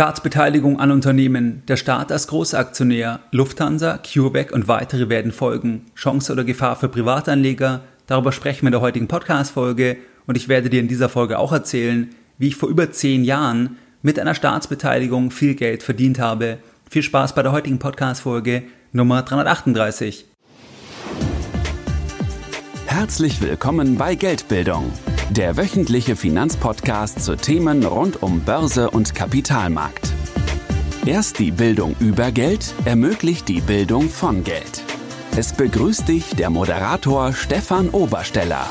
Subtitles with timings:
[0.00, 5.84] Staatsbeteiligung an Unternehmen, der Staat als Großaktionär, Lufthansa, CureVac und weitere werden folgen.
[5.94, 10.70] Chance oder Gefahr für Privatanleger, darüber sprechen wir in der heutigen Podcast-Folge und ich werde
[10.70, 12.08] dir in dieser Folge auch erzählen,
[12.38, 16.56] wie ich vor über zehn Jahren mit einer Staatsbeteiligung viel Geld verdient habe.
[16.88, 18.62] Viel Spaß bei der heutigen Podcast-Folge
[18.92, 20.24] Nummer 338.
[22.86, 24.90] Herzlich willkommen bei Geldbildung
[25.30, 30.12] der wöchentliche Finanzpodcast zu Themen rund um Börse und Kapitalmarkt.
[31.06, 34.82] Erst die Bildung über Geld ermöglicht die Bildung von Geld.
[35.36, 38.68] Es begrüßt dich der Moderator Stefan Obersteller.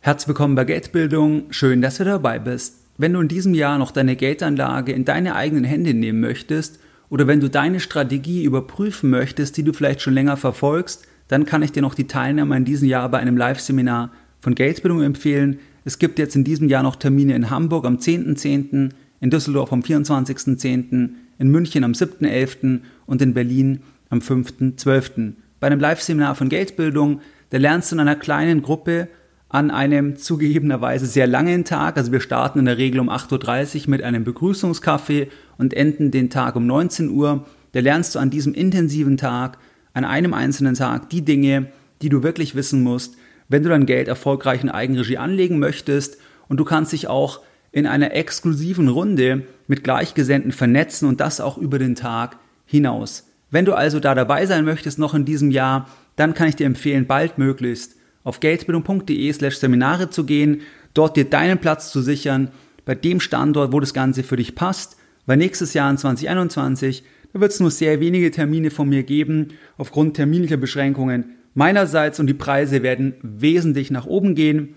[0.00, 1.44] Herzlich willkommen bei Geldbildung.
[1.50, 2.76] Schön, dass du dabei bist.
[2.96, 7.26] Wenn du in diesem Jahr noch deine Geldanlage in deine eigenen Hände nehmen möchtest oder
[7.26, 11.72] wenn du deine Strategie überprüfen möchtest, die du vielleicht schon länger verfolgst, dann kann ich
[11.72, 14.10] dir noch die Teilnahme in diesem Jahr bei einem Live-Seminar
[14.44, 15.58] von Geldbildung empfehlen.
[15.84, 19.72] Es gibt jetzt in diesem Jahr noch Termine in Hamburg am 10.10., .10., in Düsseldorf
[19.72, 22.80] am 24.10., in München am 7.11.
[23.06, 25.32] und in Berlin am 5.12.
[25.58, 27.20] Bei einem Live-Seminar von Geldbildung,
[27.50, 29.08] da lernst du in einer kleinen Gruppe
[29.48, 33.90] an einem zugegebenerweise sehr langen Tag, also wir starten in der Regel um 8.30 Uhr
[33.90, 37.46] mit einem Begrüßungskaffee und enden den Tag um 19 Uhr.
[37.72, 39.58] Da lernst du an diesem intensiven Tag,
[39.94, 41.66] an einem einzelnen Tag, die Dinge,
[42.02, 43.16] die du wirklich wissen musst,
[43.54, 47.38] wenn du dein Geld erfolgreich in Eigenregie anlegen möchtest und du kannst dich auch
[47.70, 53.30] in einer exklusiven Runde mit Gleichgesinnten vernetzen und das auch über den Tag hinaus.
[53.52, 56.66] Wenn du also da dabei sein möchtest noch in diesem Jahr, dann kann ich dir
[56.66, 57.94] empfehlen, baldmöglichst
[58.24, 62.50] auf geldbildung.de slash Seminare zu gehen, dort dir deinen Platz zu sichern,
[62.84, 64.96] bei dem Standort, wo das Ganze für dich passt,
[65.26, 69.50] weil nächstes Jahr in 2021, da wird es nur sehr wenige Termine von mir geben,
[69.78, 74.76] aufgrund terminlicher Beschränkungen meinerseits und die Preise werden wesentlich nach oben gehen.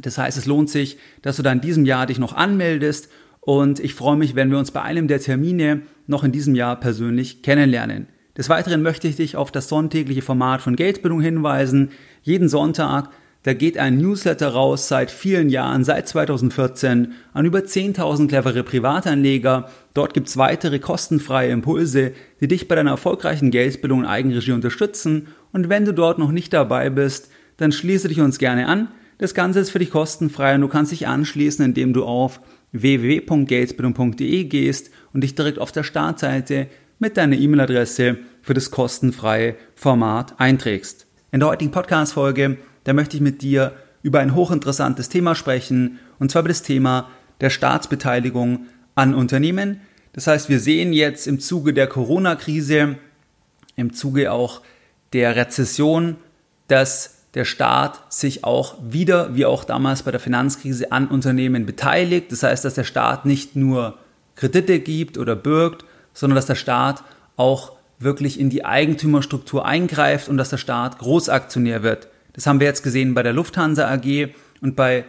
[0.00, 3.08] Das heißt, es lohnt sich, dass du da in diesem Jahr dich noch anmeldest
[3.40, 6.78] und ich freue mich, wenn wir uns bei einem der Termine noch in diesem Jahr
[6.78, 8.06] persönlich kennenlernen.
[8.36, 11.90] Des Weiteren möchte ich dich auf das sonntägliche Format von Geldbildung hinweisen.
[12.22, 13.10] Jeden Sonntag
[13.42, 19.70] da geht ein Newsletter raus seit vielen Jahren, seit 2014, an über 10.000 clevere Privatanleger.
[19.94, 22.12] Dort gibt's weitere kostenfreie Impulse,
[22.42, 25.28] die dich bei deiner erfolgreichen Geldbildung in Eigenregie unterstützen.
[25.52, 28.88] Und wenn du dort noch nicht dabei bist, dann schließe dich uns gerne an.
[29.16, 32.40] Das Ganze ist für dich kostenfrei und du kannst dich anschließen, indem du auf
[32.72, 36.68] www.geldbildung.de gehst und dich direkt auf der Startseite
[36.98, 41.09] mit deiner E-Mail-Adresse für das kostenfreie Format einträgst.
[41.32, 46.30] In der heutigen Podcast-Folge da möchte ich mit dir über ein hochinteressantes Thema sprechen, und
[46.30, 47.08] zwar über das Thema
[47.40, 49.80] der Staatsbeteiligung an Unternehmen.
[50.12, 52.96] Das heißt, wir sehen jetzt im Zuge der Corona-Krise,
[53.76, 54.62] im Zuge auch
[55.12, 56.16] der Rezession,
[56.68, 62.32] dass der Staat sich auch wieder, wie auch damals bei der Finanzkrise, an Unternehmen beteiligt.
[62.32, 63.98] Das heißt, dass der Staat nicht nur
[64.34, 67.04] Kredite gibt oder birgt, sondern dass der Staat
[67.36, 72.08] auch wirklich in die Eigentümerstruktur eingreift und dass der Staat Großaktionär wird.
[72.32, 74.30] Das haben wir jetzt gesehen bei der Lufthansa AG
[74.60, 75.04] und bei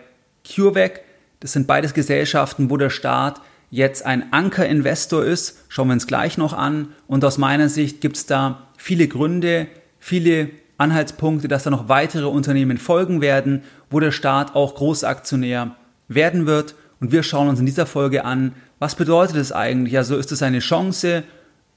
[0.46, 1.02] CureVac.
[1.40, 5.64] Das sind beides Gesellschaften, wo der Staat jetzt ein Ankerinvestor ist.
[5.70, 6.90] Schauen wir uns gleich noch an.
[7.08, 12.26] Und aus meiner Sicht gibt es da viele Gründe, viele Anhaltspunkte, dass da noch weitere
[12.26, 15.76] Unternehmen folgen werden, wo der Staat auch Großaktionär
[16.10, 16.76] werden wird.
[17.00, 19.98] Und wir schauen uns in dieser Folge an, was bedeutet es eigentlich?
[19.98, 21.24] Also ist es eine Chance?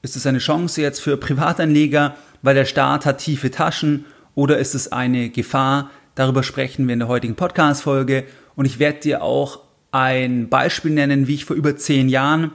[0.05, 4.05] Ist es eine Chance jetzt für Privatanleger, weil der Staat hat tiefe Taschen
[4.35, 5.89] oder ist es eine Gefahr?
[6.13, 9.61] Darüber sprechen wir in der heutigen Podcast-Folge und ich werde dir auch
[9.91, 12.51] ein Beispiel nennen, wie ich vor über zehn Jahren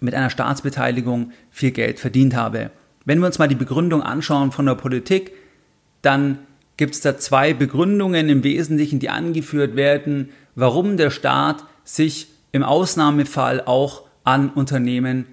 [0.00, 2.70] mit einer Staatsbeteiligung viel Geld verdient habe.
[3.04, 5.32] Wenn wir uns mal die Begründung anschauen von der Politik,
[6.00, 6.38] dann
[6.78, 12.62] gibt es da zwei Begründungen im Wesentlichen, die angeführt werden, warum der Staat sich im
[12.62, 15.26] Ausnahmefall auch an Unternehmen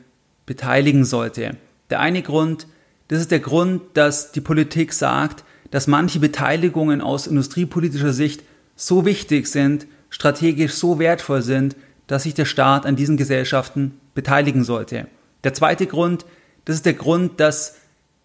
[0.50, 1.58] beteiligen sollte.
[1.92, 2.66] Der eine Grund,
[3.08, 8.42] das ist der Grund, dass die Politik sagt, dass manche Beteiligungen aus industriepolitischer Sicht
[8.76, 11.76] so wichtig sind, strategisch so wertvoll sind,
[12.08, 15.06] dass sich der Staat an diesen Gesellschaften beteiligen sollte.
[15.44, 16.26] Der zweite Grund,
[16.66, 17.76] das ist der Grund, dass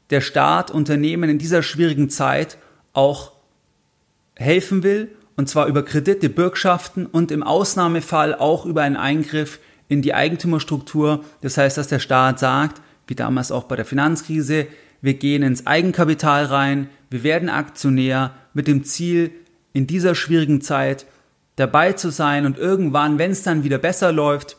[0.09, 2.56] der Staat Unternehmen in dieser schwierigen Zeit
[2.94, 3.32] auch
[4.35, 9.59] helfen will, und zwar über Kredite, Bürgschaften und im Ausnahmefall auch über einen Eingriff
[9.94, 11.25] in die Eigentümerstruktur.
[11.41, 14.67] Das heißt, dass der Staat sagt, wie damals auch bei der Finanzkrise,
[15.00, 19.31] wir gehen ins Eigenkapital rein, wir werden Aktionär mit dem Ziel,
[19.73, 21.06] in dieser schwierigen Zeit
[21.56, 24.56] dabei zu sein und irgendwann, wenn es dann wieder besser läuft,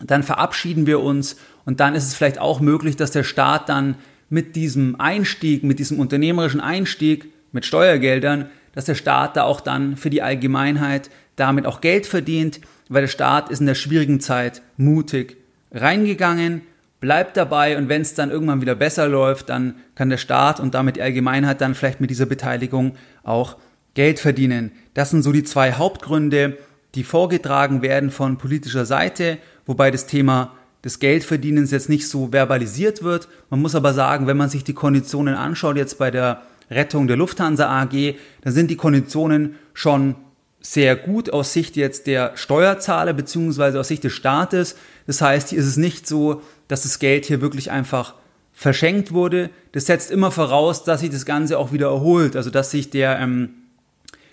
[0.00, 3.96] dann verabschieden wir uns und dann ist es vielleicht auch möglich, dass der Staat dann
[4.28, 9.96] mit diesem Einstieg, mit diesem unternehmerischen Einstieg, mit Steuergeldern, dass der Staat da auch dann
[9.96, 12.60] für die Allgemeinheit damit auch Geld verdient.
[12.88, 15.36] Weil der Staat ist in der schwierigen Zeit mutig
[15.72, 16.62] reingegangen,
[17.00, 20.74] bleibt dabei und wenn es dann irgendwann wieder besser läuft, dann kann der Staat und
[20.74, 23.56] damit die Allgemeinheit dann vielleicht mit dieser Beteiligung auch
[23.94, 24.72] Geld verdienen.
[24.94, 26.58] Das sind so die zwei Hauptgründe,
[26.94, 30.52] die vorgetragen werden von politischer Seite, wobei das Thema
[30.84, 33.28] des Geldverdienens jetzt nicht so verbalisiert wird.
[33.50, 37.16] Man muss aber sagen, wenn man sich die Konditionen anschaut, jetzt bei der Rettung der
[37.16, 40.14] Lufthansa AG, dann sind die Konditionen schon
[40.72, 44.74] sehr gut aus Sicht jetzt der Steuerzahler beziehungsweise aus Sicht des Staates.
[45.06, 48.14] Das heißt, hier ist es nicht so, dass das Geld hier wirklich einfach
[48.52, 49.50] verschenkt wurde.
[49.70, 53.20] Das setzt immer voraus, dass sich das Ganze auch wieder erholt, also dass sich der,
[53.20, 53.50] ähm,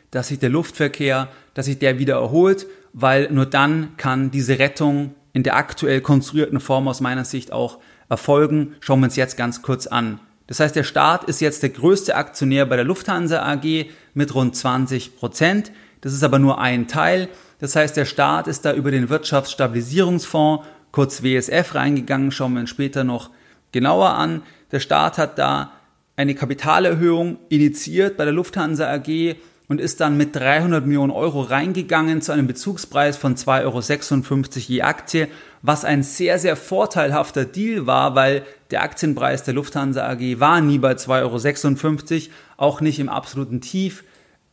[0.10, 5.14] dass sich der Luftverkehr, dass sich der wieder erholt, weil nur dann kann diese Rettung
[5.34, 7.78] in der aktuell konstruierten Form aus meiner Sicht auch
[8.10, 8.76] erfolgen.
[8.80, 10.20] Schauen wir uns jetzt ganz kurz an.
[10.48, 14.56] Das heißt, der Staat ist jetzt der größte Aktionär bei der Lufthansa AG mit rund
[14.56, 15.72] 20 Prozent.
[16.04, 17.30] Das ist aber nur ein Teil.
[17.60, 22.32] Das heißt, der Staat ist da über den Wirtschaftsstabilisierungsfonds, kurz WSF, reingegangen.
[22.32, 23.30] Schauen wir uns später noch
[23.72, 24.42] genauer an.
[24.74, 25.72] Der Staat hat da
[26.18, 29.38] eine Kapitalerhöhung initiiert bei der Lufthansa AG
[29.70, 34.82] und ist dann mit 300 Millionen Euro reingegangen zu einem Bezugspreis von 2,56 Euro je
[34.82, 35.28] Aktie,
[35.62, 40.80] was ein sehr, sehr vorteilhafter Deal war, weil der Aktienpreis der Lufthansa AG war nie
[40.80, 44.04] bei 2,56 Euro, auch nicht im absoluten Tief.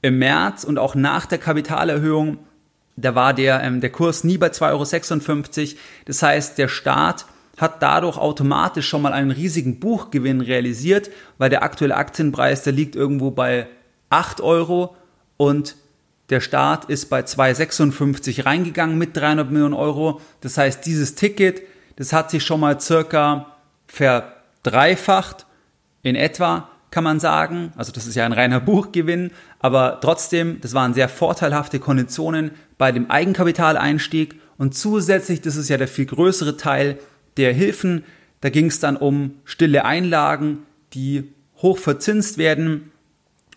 [0.02, 2.38] Im März und auch nach der Kapitalerhöhung,
[2.96, 5.78] da war der, ähm, der Kurs nie bei 2,56 Euro.
[6.06, 7.26] Das heißt, der Staat
[7.58, 12.96] hat dadurch automatisch schon mal einen riesigen Buchgewinn realisiert, weil der aktuelle Aktienpreis, der liegt
[12.96, 13.68] irgendwo bei
[14.08, 14.96] 8 Euro
[15.36, 15.76] und
[16.30, 20.20] der Staat ist bei 2,56 reingegangen mit 300 Millionen Euro.
[20.40, 21.62] Das heißt, dieses Ticket,
[21.96, 23.56] das hat sich schon mal circa
[23.88, 25.46] verdreifacht
[26.02, 27.72] in etwa, kann man sagen.
[27.76, 32.92] Also das ist ja ein reiner Buchgewinn, aber trotzdem, das waren sehr vorteilhafte Konditionen bei
[32.92, 36.98] dem Eigenkapitaleinstieg und zusätzlich, das ist ja der viel größere Teil
[37.36, 38.04] der Hilfen,
[38.40, 42.90] da ging es dann um stille Einlagen, die hoch verzinst werden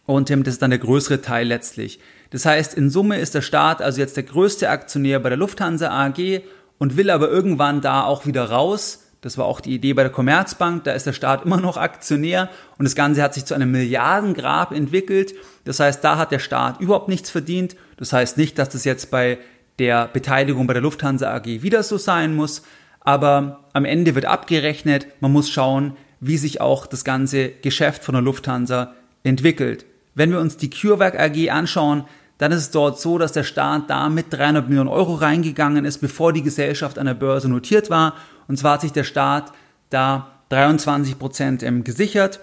[0.05, 1.99] und das ist dann der größere Teil letztlich.
[2.29, 5.89] Das heißt, in Summe ist der Staat also jetzt der größte Aktionär bei der Lufthansa
[5.89, 6.41] AG
[6.77, 9.02] und will aber irgendwann da auch wieder raus.
[9.23, 10.83] Das war auch die Idee bei der Commerzbank.
[10.83, 14.73] Da ist der Staat immer noch Aktionär und das Ganze hat sich zu einem Milliardengrab
[14.73, 15.33] entwickelt.
[15.63, 17.77] Das heißt, da hat der Staat überhaupt nichts verdient.
[17.95, 19.37] Das heißt nicht, dass das jetzt bei
[19.79, 22.63] der Beteiligung bei der Lufthansa AG wieder so sein muss.
[22.99, 25.07] Aber am Ende wird abgerechnet.
[25.21, 28.93] Man muss schauen, wie sich auch das ganze Geschäft von der Lufthansa
[29.23, 29.85] entwickelt.
[30.15, 32.03] Wenn wir uns die CureVac AG anschauen,
[32.37, 35.99] dann ist es dort so, dass der Staat da mit 300 Millionen Euro reingegangen ist,
[35.99, 38.15] bevor die Gesellschaft an der Börse notiert war.
[38.47, 39.51] Und zwar hat sich der Staat
[39.89, 42.39] da 23 Prozent ähm, gesichert.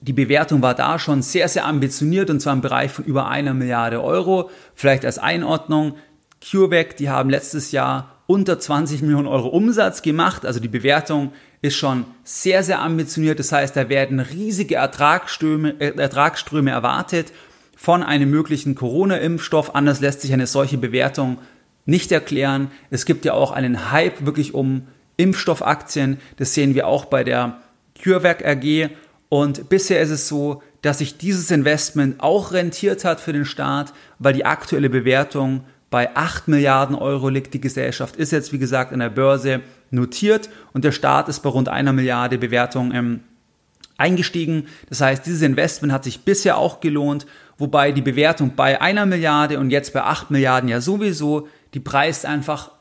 [0.00, 3.54] Die Bewertung war da schon sehr, sehr ambitioniert und zwar im Bereich von über einer
[3.54, 4.50] Milliarde Euro.
[4.74, 5.94] Vielleicht als Einordnung.
[6.40, 10.44] CureVac, die haben letztes Jahr unter 20 Millionen Euro Umsatz gemacht.
[10.44, 13.38] Also die Bewertung ist schon sehr, sehr ambitioniert.
[13.38, 17.32] Das heißt, da werden riesige Ertragsströme, äh, Ertragsströme erwartet
[17.76, 19.74] von einem möglichen Corona-Impfstoff.
[19.74, 21.38] Anders lässt sich eine solche Bewertung
[21.84, 22.70] nicht erklären.
[22.90, 24.86] Es gibt ja auch einen Hype wirklich um
[25.16, 26.18] Impfstoffaktien.
[26.36, 27.60] Das sehen wir auch bei der
[28.02, 28.90] CureVac AG.
[29.28, 33.92] Und bisher ist es so, dass sich dieses Investment auch rentiert hat für den Staat,
[34.18, 37.54] weil die aktuelle Bewertung bei 8 Milliarden Euro liegt.
[37.54, 39.60] Die Gesellschaft ist jetzt, wie gesagt, an der Börse
[39.90, 43.20] notiert und der Staat ist bei rund einer Milliarde Bewertung ähm,
[43.96, 44.66] eingestiegen.
[44.88, 47.26] Das heißt, dieses Investment hat sich bisher auch gelohnt,
[47.62, 52.26] wobei die Bewertung bei einer Milliarde und jetzt bei 8 Milliarden ja sowieso, die preist
[52.26, 52.72] einfach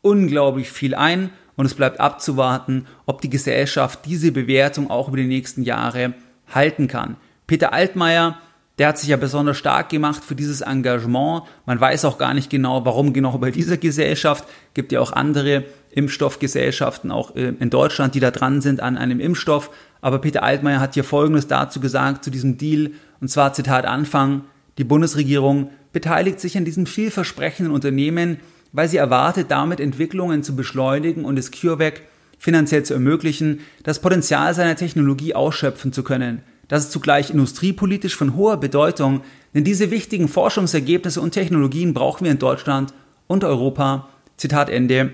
[0.00, 5.26] unglaublich viel ein und es bleibt abzuwarten, ob die Gesellschaft diese Bewertung auch über die
[5.26, 6.14] nächsten Jahre
[6.48, 7.16] halten kann.
[7.46, 8.38] Peter Altmaier
[8.80, 11.42] der hat sich ja besonders stark gemacht für dieses Engagement.
[11.66, 14.46] Man weiß auch gar nicht genau, warum genau bei dieser Gesellschaft.
[14.72, 19.20] Gibt ja auch andere Impfstoffgesellschaften, auch äh, in Deutschland, die da dran sind an einem
[19.20, 19.70] Impfstoff.
[20.00, 22.92] Aber Peter Altmaier hat hier Folgendes dazu gesagt, zu diesem Deal.
[23.20, 24.44] Und zwar Zitat Anfang,
[24.78, 28.38] die Bundesregierung beteiligt sich an diesem vielversprechenden Unternehmen,
[28.72, 32.02] weil sie erwartet, damit Entwicklungen zu beschleunigen und es CureVac
[32.38, 36.42] finanziell zu ermöglichen, das Potenzial seiner Technologie ausschöpfen zu können.
[36.68, 39.22] Das ist zugleich industriepolitisch von hoher Bedeutung,
[39.54, 42.94] denn diese wichtigen Forschungsergebnisse und Technologien brauchen wir in Deutschland
[43.26, 44.08] und Europa.
[44.36, 45.10] Zitat Ende,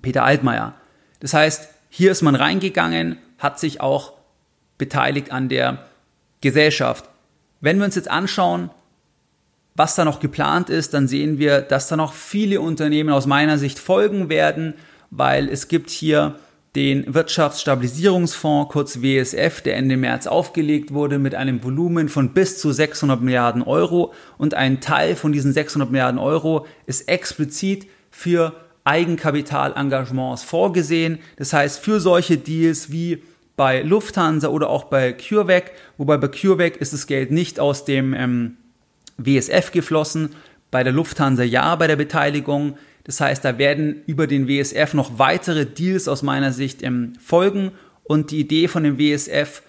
[0.00, 0.74] Peter Altmaier.
[1.20, 4.14] Das heißt, hier ist man reingegangen, hat sich auch
[4.78, 5.84] beteiligt an der
[6.40, 7.09] Gesellschaft.
[7.60, 8.70] Wenn wir uns jetzt anschauen,
[9.74, 13.58] was da noch geplant ist, dann sehen wir, dass da noch viele Unternehmen aus meiner
[13.58, 14.74] Sicht folgen werden,
[15.10, 16.36] weil es gibt hier
[16.76, 22.72] den Wirtschaftsstabilisierungsfonds, kurz WSF, der Ende März aufgelegt wurde mit einem Volumen von bis zu
[22.72, 30.44] 600 Milliarden Euro und ein Teil von diesen 600 Milliarden Euro ist explizit für Eigenkapitalengagements
[30.44, 31.18] vorgesehen.
[31.36, 33.22] Das heißt, für solche Deals wie
[33.60, 38.14] bei Lufthansa oder auch bei CureVac, wobei bei CureVac ist das Geld nicht aus dem
[38.14, 38.56] ähm,
[39.18, 40.30] WSF geflossen,
[40.70, 42.78] bei der Lufthansa ja bei der Beteiligung.
[43.04, 47.72] Das heißt, da werden über den WSF noch weitere Deals aus meiner Sicht ähm, folgen.
[48.02, 49.60] Und die Idee von dem WSF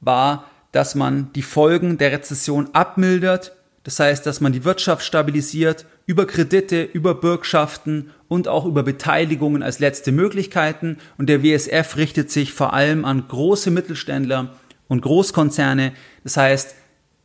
[0.00, 3.56] war, dass man die Folgen der Rezession abmildert.
[3.82, 9.62] Das heißt, dass man die Wirtschaft stabilisiert über Kredite, über Bürgschaften und auch über Beteiligungen
[9.62, 10.98] als letzte Möglichkeiten.
[11.16, 14.54] Und der WSF richtet sich vor allem an große Mittelständler
[14.88, 15.92] und Großkonzerne.
[16.24, 16.74] Das heißt,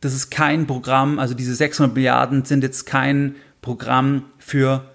[0.00, 4.88] das ist kein Programm, also diese 600 Milliarden sind jetzt kein Programm für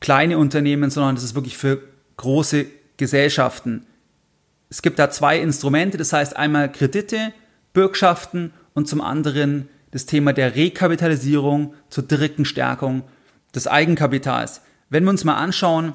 [0.00, 1.80] kleine Unternehmen, sondern das ist wirklich für
[2.16, 2.66] große
[2.96, 3.86] Gesellschaften.
[4.68, 7.32] Es gibt da zwei Instrumente, das heißt einmal Kredite,
[7.72, 13.04] Bürgschaften und zum anderen das Thema der Rekapitalisierung zur direkten Stärkung
[13.54, 14.62] des Eigenkapitals.
[14.90, 15.94] Wenn wir uns mal anschauen,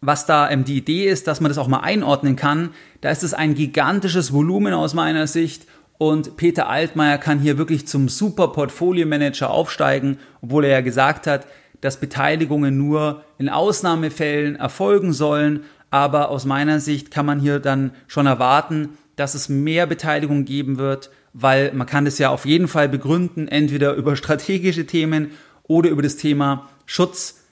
[0.00, 3.24] was da ähm, die Idee ist, dass man das auch mal einordnen kann, da ist
[3.24, 5.66] es ein gigantisches Volumen aus meiner Sicht
[5.98, 11.26] und Peter Altmaier kann hier wirklich zum super Portfolio Manager aufsteigen, obwohl er ja gesagt
[11.26, 11.46] hat,
[11.80, 15.64] dass Beteiligungen nur in Ausnahmefällen erfolgen sollen.
[15.90, 20.78] Aber aus meiner Sicht kann man hier dann schon erwarten, dass es mehr Beteiligung geben
[20.78, 21.10] wird,
[21.40, 25.30] weil man kann das ja auf jeden Fall begründen, entweder über strategische Themen
[25.62, 27.44] oder über das Thema Schutz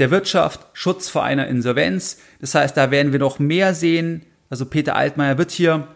[0.00, 2.18] der Wirtschaft, Schutz vor einer Insolvenz.
[2.40, 4.22] Das heißt, da werden wir noch mehr sehen.
[4.48, 5.86] Also Peter Altmaier wird hier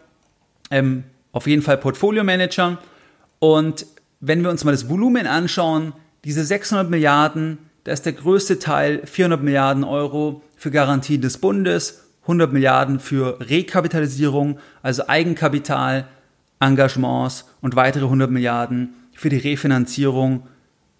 [0.70, 2.78] ähm, auf jeden Fall Portfolio Manager.
[3.40, 3.86] Und
[4.20, 5.92] wenn wir uns mal das Volumen anschauen,
[6.24, 12.04] diese 600 Milliarden, da ist der größte Teil 400 Milliarden Euro für Garantie des Bundes,
[12.22, 16.06] 100 Milliarden für Rekapitalisierung, also Eigenkapital,
[16.60, 20.46] Engagements und weitere 100 Milliarden für die Refinanzierung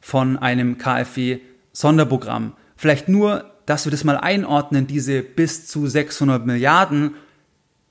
[0.01, 2.53] von einem KfW-Sonderprogramm.
[2.77, 7.15] Vielleicht nur, dass wir das mal einordnen, diese bis zu 600 Milliarden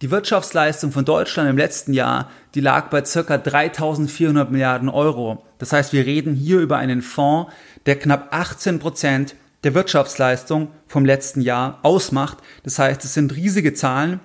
[0.01, 3.37] die Wirtschaftsleistung von Deutschland im letzten Jahr, die lag bei ca.
[3.37, 5.45] 3400 Milliarden Euro.
[5.59, 7.53] Das heißt, wir reden hier über einen Fonds,
[7.85, 12.39] der knapp 18 Prozent der Wirtschaftsleistung vom letzten Jahr ausmacht.
[12.63, 14.19] Das heißt, es sind riesige Zahlen,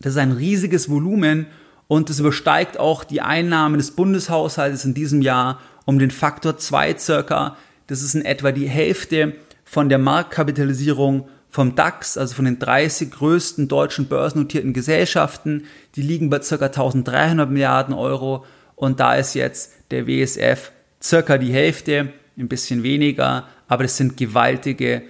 [0.00, 1.46] das ist ein riesiges Volumen
[1.92, 6.96] und es übersteigt auch die Einnahmen des Bundeshaushaltes in diesem Jahr um den Faktor 2
[6.96, 7.58] circa.
[7.86, 9.34] Das ist in etwa die Hälfte
[9.66, 16.30] von der Marktkapitalisierung vom DAX, also von den 30 größten deutschen börsennotierten Gesellschaften, die liegen
[16.30, 16.64] bei ca.
[16.64, 20.72] 1300 Milliarden Euro und da ist jetzt der WSF
[21.02, 25.02] circa die Hälfte, ein bisschen weniger, aber das sind gewaltige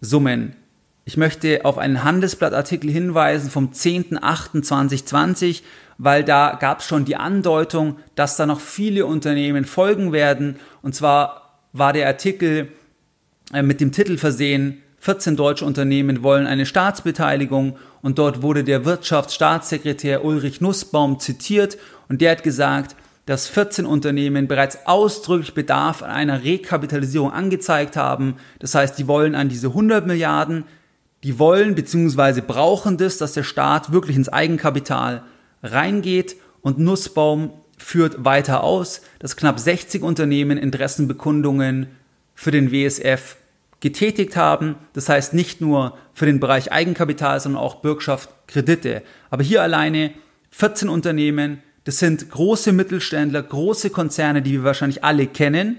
[0.00, 0.54] Summen.
[1.04, 5.62] Ich möchte auf einen Handelsblattartikel hinweisen vom 10.08.2020,
[5.98, 10.56] weil da gab es schon die Andeutung, dass da noch viele Unternehmen folgen werden.
[10.80, 12.68] Und zwar war der Artikel
[13.52, 18.84] äh, mit dem Titel versehen, 14 deutsche Unternehmen wollen eine Staatsbeteiligung und dort wurde der
[18.84, 21.78] Wirtschaftsstaatssekretär Ulrich Nussbaum zitiert
[22.08, 28.36] und der hat gesagt, dass 14 Unternehmen bereits ausdrücklich Bedarf an einer Rekapitalisierung angezeigt haben.
[28.58, 30.64] Das heißt, die wollen an diese 100 Milliarden,
[31.22, 32.40] die wollen bzw.
[32.40, 35.22] brauchen das, dass der Staat wirklich ins Eigenkapital
[35.62, 41.88] reingeht und Nussbaum führt weiter aus, dass knapp 60 Unternehmen Interessenbekundungen
[42.34, 43.36] für den WSF
[43.80, 44.76] getätigt haben.
[44.92, 49.02] Das heißt nicht nur für den Bereich Eigenkapital, sondern auch Bürgschaft, Kredite.
[49.30, 50.12] Aber hier alleine
[50.50, 55.78] 14 Unternehmen, das sind große Mittelständler, große Konzerne, die wir wahrscheinlich alle kennen,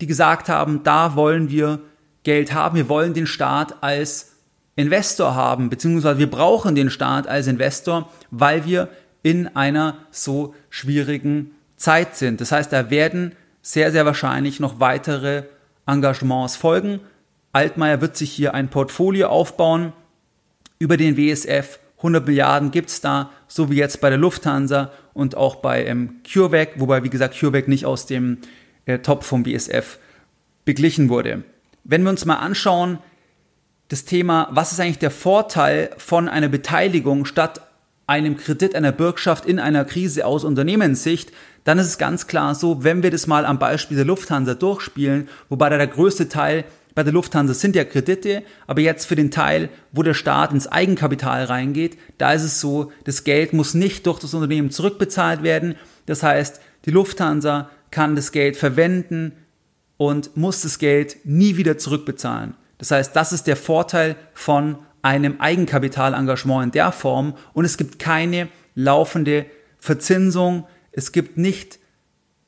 [0.00, 1.80] die gesagt haben, da wollen wir
[2.22, 4.32] Geld haben, wir wollen den Staat als
[4.76, 8.88] Investor haben, beziehungsweise wir brauchen den Staat als Investor, weil wir
[9.22, 12.40] in einer so schwierigen Zeit sind.
[12.40, 13.32] Das heißt, da werden
[13.62, 15.44] sehr, sehr wahrscheinlich noch weitere
[15.86, 17.00] Engagements folgen.
[17.52, 19.92] Altmaier wird sich hier ein Portfolio aufbauen
[20.78, 21.78] über den WSF.
[21.98, 26.20] 100 Milliarden gibt es da, so wie jetzt bei der Lufthansa und auch bei ähm,
[26.30, 28.38] CureVac, wobei, wie gesagt, CureVac nicht aus dem
[28.86, 29.98] äh, Top vom WSF
[30.64, 31.42] beglichen wurde.
[31.82, 32.98] Wenn wir uns mal anschauen,
[33.88, 37.62] das Thema, was ist eigentlich der Vorteil von einer Beteiligung statt
[38.08, 41.30] einem Kredit einer Bürgschaft in einer Krise aus Unternehmenssicht,
[41.64, 45.28] dann ist es ganz klar so, wenn wir das mal am Beispiel der Lufthansa durchspielen,
[45.50, 49.30] wobei da der größte Teil bei der Lufthansa sind ja Kredite, aber jetzt für den
[49.30, 54.06] Teil, wo der Staat ins Eigenkapital reingeht, da ist es so, das Geld muss nicht
[54.06, 55.76] durch das Unternehmen zurückbezahlt werden.
[56.06, 59.32] Das heißt, die Lufthansa kann das Geld verwenden
[59.98, 62.54] und muss das Geld nie wieder zurückbezahlen.
[62.78, 67.98] Das heißt, das ist der Vorteil von einem Eigenkapitalengagement in der Form und es gibt
[67.98, 69.46] keine laufende
[69.78, 71.78] Verzinsung, es gibt nicht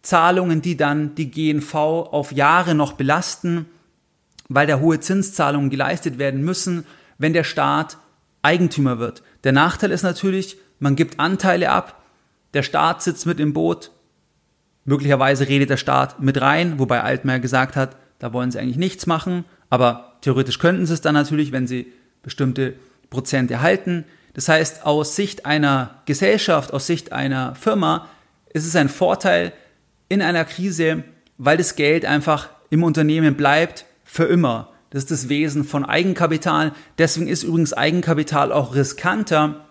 [0.02, 3.66] Zahlungen, die dann die GNV auf Jahre noch belasten,
[4.48, 6.86] weil da hohe Zinszahlungen geleistet werden müssen,
[7.18, 7.98] wenn der Staat
[8.42, 9.22] Eigentümer wird.
[9.44, 12.02] Der Nachteil ist natürlich, man gibt Anteile ab,
[12.54, 13.90] der Staat sitzt mit im Boot,
[14.84, 19.06] möglicherweise redet der Staat mit rein, wobei Altmaier gesagt hat, da wollen sie eigentlich nichts
[19.06, 21.92] machen, aber theoretisch könnten sie es dann natürlich, wenn sie
[22.22, 22.74] bestimmte
[23.08, 24.04] Prozente erhalten.
[24.34, 28.08] Das heißt, aus Sicht einer Gesellschaft, aus Sicht einer Firma
[28.52, 29.52] ist es ein Vorteil
[30.08, 31.04] in einer Krise,
[31.38, 34.70] weil das Geld einfach im Unternehmen bleibt für immer.
[34.90, 36.72] Das ist das Wesen von Eigenkapital.
[36.98, 39.66] Deswegen ist übrigens Eigenkapital auch riskanter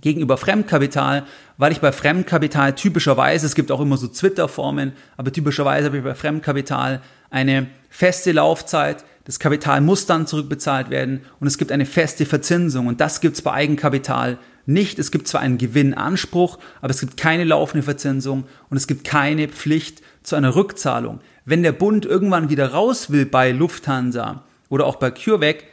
[0.00, 1.24] gegenüber Fremdkapital,
[1.56, 6.04] weil ich bei Fremdkapital typischerweise, es gibt auch immer so Twitter-Formen, aber typischerweise habe ich
[6.04, 7.00] bei Fremdkapital
[7.30, 12.86] eine feste Laufzeit, das Kapital muss dann zurückbezahlt werden und es gibt eine feste Verzinsung
[12.86, 14.98] und das gibt es bei Eigenkapital nicht.
[14.98, 19.48] Es gibt zwar einen Gewinnanspruch, aber es gibt keine laufende Verzinsung und es gibt keine
[19.48, 21.20] Pflicht zu einer Rückzahlung.
[21.46, 25.64] Wenn der Bund irgendwann wieder raus will bei Lufthansa oder auch bei CureVac,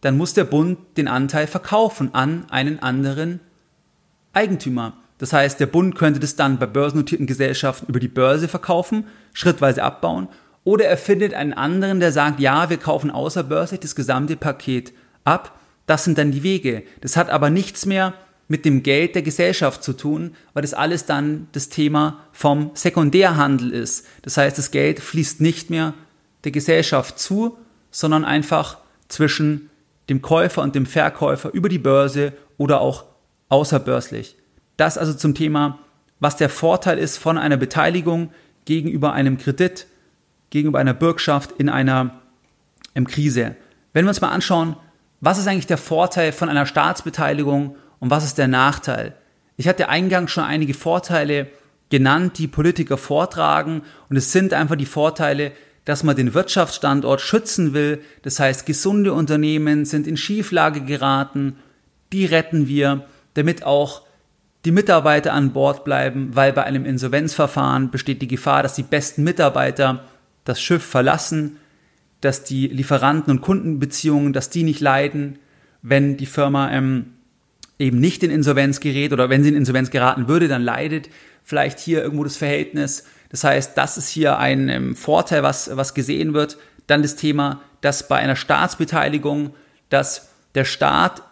[0.00, 3.40] dann muss der Bund den Anteil verkaufen an einen anderen
[4.32, 4.94] Eigentümer.
[5.18, 9.82] Das heißt, der Bund könnte das dann bei börsennotierten Gesellschaften über die Börse verkaufen, schrittweise
[9.82, 10.28] abbauen
[10.64, 14.92] oder er findet einen anderen, der sagt, ja, wir kaufen außerbörslich das gesamte Paket
[15.24, 15.58] ab.
[15.86, 16.82] Das sind dann die Wege.
[17.00, 18.14] Das hat aber nichts mehr
[18.48, 23.72] mit dem Geld der Gesellschaft zu tun, weil das alles dann das Thema vom Sekundärhandel
[23.72, 24.06] ist.
[24.22, 25.94] Das heißt, das Geld fließt nicht mehr
[26.44, 27.58] der Gesellschaft zu,
[27.90, 29.70] sondern einfach zwischen
[30.08, 33.04] dem Käufer und dem Verkäufer über die Börse oder auch
[33.50, 34.36] außerbörslich.
[34.76, 35.78] Das also zum Thema,
[36.20, 38.30] was der Vorteil ist von einer Beteiligung
[38.64, 39.86] gegenüber einem Kredit
[40.50, 42.20] gegenüber einer Bürgschaft in einer
[42.94, 43.56] in Krise.
[43.92, 44.76] Wenn wir uns mal anschauen,
[45.20, 49.14] was ist eigentlich der Vorteil von einer Staatsbeteiligung und was ist der Nachteil?
[49.56, 51.48] Ich hatte eingangs schon einige Vorteile
[51.90, 55.52] genannt, die Politiker vortragen und es sind einfach die Vorteile,
[55.84, 58.02] dass man den Wirtschaftsstandort schützen will.
[58.22, 61.56] Das heißt, gesunde Unternehmen sind in Schieflage geraten,
[62.12, 64.02] die retten wir, damit auch
[64.64, 69.24] die Mitarbeiter an Bord bleiben, weil bei einem Insolvenzverfahren besteht die Gefahr, dass die besten
[69.24, 70.04] Mitarbeiter
[70.48, 71.58] das Schiff verlassen,
[72.20, 75.38] dass die Lieferanten- und Kundenbeziehungen, dass die nicht leiden,
[75.82, 77.14] wenn die Firma ähm,
[77.78, 81.10] eben nicht in Insolvenz gerät oder wenn sie in Insolvenz geraten würde, dann leidet
[81.44, 83.04] vielleicht hier irgendwo das Verhältnis.
[83.28, 86.58] Das heißt, das ist hier ein ähm, Vorteil, was, was gesehen wird.
[86.86, 89.54] Dann das Thema, dass bei einer Staatsbeteiligung,
[89.90, 91.22] dass der Staat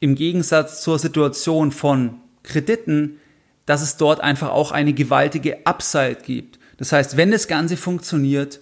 [0.00, 3.18] im Gegensatz zur Situation von Krediten,
[3.66, 6.57] dass es dort einfach auch eine gewaltige Upside gibt.
[6.78, 8.60] Das heißt, wenn das Ganze funktioniert,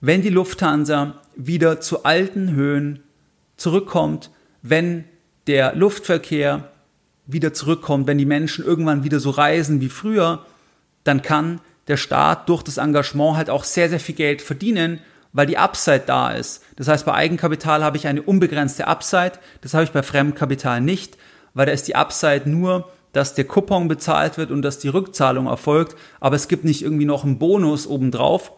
[0.00, 3.02] wenn die Lufthansa wieder zu alten Höhen
[3.56, 4.30] zurückkommt,
[4.62, 5.04] wenn
[5.46, 6.70] der Luftverkehr
[7.26, 10.44] wieder zurückkommt, wenn die Menschen irgendwann wieder so reisen wie früher,
[11.04, 15.00] dann kann der Staat durch das Engagement halt auch sehr, sehr viel Geld verdienen,
[15.32, 16.62] weil die Upside da ist.
[16.76, 21.16] Das heißt, bei Eigenkapital habe ich eine unbegrenzte Upside, das habe ich bei Fremdkapital nicht,
[21.54, 25.46] weil da ist die Upside nur dass der Coupon bezahlt wird und dass die Rückzahlung
[25.46, 28.52] erfolgt, aber es gibt nicht irgendwie noch einen Bonus obendrauf.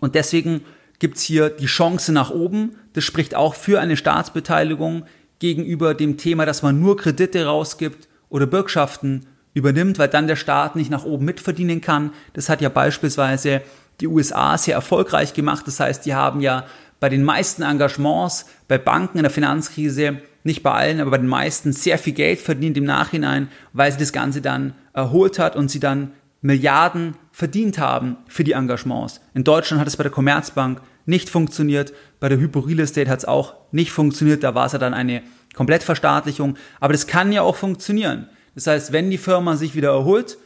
[0.00, 0.62] Und deswegen
[0.98, 2.76] gibt's hier die Chance nach oben.
[2.92, 5.04] Das spricht auch für eine Staatsbeteiligung
[5.38, 10.76] gegenüber dem Thema, dass man nur Kredite rausgibt oder Bürgschaften übernimmt, weil dann der Staat
[10.76, 12.12] nicht nach oben mitverdienen kann.
[12.32, 13.62] Das hat ja beispielsweise
[14.00, 15.66] die USA sehr erfolgreich gemacht.
[15.66, 16.64] Das heißt, die haben ja
[17.00, 20.18] bei den meisten Engagements bei Banken in der Finanzkrise
[20.48, 23.98] nicht bei allen, aber bei den meisten sehr viel Geld verdient im Nachhinein, weil sie
[23.98, 29.20] das Ganze dann erholt hat und sie dann Milliarden verdient haben für die Engagements.
[29.34, 33.20] In Deutschland hat es bei der Commerzbank nicht funktioniert, bei der Hypo Real Estate hat
[33.20, 35.22] es auch nicht funktioniert, da war es ja dann eine
[35.54, 38.28] Komplettverstaatlichung, aber das kann ja auch funktionieren.
[38.54, 40.38] Das heißt, wenn die Firma sich wieder erholt,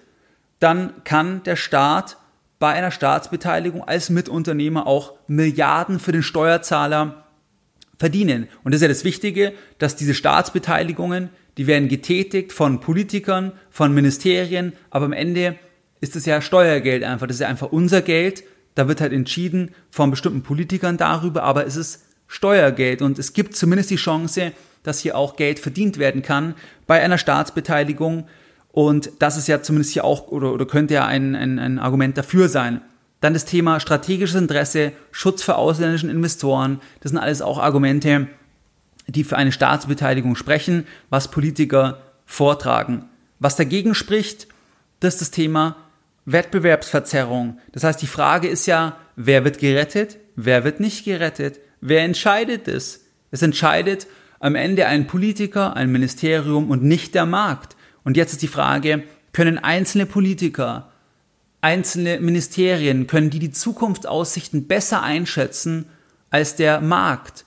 [0.61, 2.17] dann kann der Staat
[2.59, 7.22] bei einer Staatsbeteiligung als Mitunternehmer auch Milliarden für den Steuerzahler
[8.03, 8.49] verdienen.
[8.65, 13.95] Und das ist ja das Wichtige, dass diese Staatsbeteiligungen, die werden getätigt von Politikern, von
[13.95, 15.55] Ministerien, aber am Ende
[16.01, 17.29] ist es ja Steuergeld einfach.
[17.29, 18.43] Das ist ja einfach unser Geld.
[18.75, 23.55] Da wird halt entschieden von bestimmten Politikern darüber, aber es ist Steuergeld und es gibt
[23.55, 24.51] zumindest die Chance,
[24.83, 26.57] dass hier auch Geld verdient werden kann
[26.89, 28.27] bei einer Staatsbeteiligung.
[28.73, 32.19] Und das ist ja zumindest hier auch oder, oder könnte ja ein, ein, ein Argument
[32.19, 32.81] dafür sein.
[33.23, 36.81] Dann das Thema strategisches Interesse, Schutz für ausländischen Investoren.
[37.01, 38.27] Das sind alles auch Argumente,
[39.07, 43.05] die für eine Staatsbeteiligung sprechen, was Politiker vortragen.
[43.39, 44.49] Was dagegen spricht,
[44.99, 45.77] das ist das Thema
[46.25, 47.59] Wettbewerbsverzerrung.
[47.71, 52.67] Das heißt, die Frage ist ja, wer wird gerettet, wer wird nicht gerettet, wer entscheidet
[52.67, 53.07] es?
[53.31, 54.09] Es entscheidet
[54.41, 57.77] am Ende ein Politiker, ein Ministerium und nicht der Markt.
[58.03, 60.92] Und jetzt ist die Frage, können einzelne Politiker,
[61.63, 65.87] einzelne Ministerien, können die die Zukunftsaussichten besser einschätzen
[66.29, 67.47] als der Markt?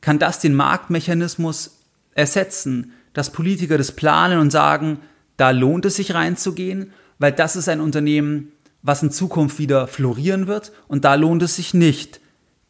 [0.00, 1.82] Kann das den Marktmechanismus
[2.14, 5.00] ersetzen, dass Politiker das planen und sagen,
[5.36, 10.46] da lohnt es sich reinzugehen, weil das ist ein Unternehmen, was in Zukunft wieder florieren
[10.46, 12.20] wird und da lohnt es sich nicht.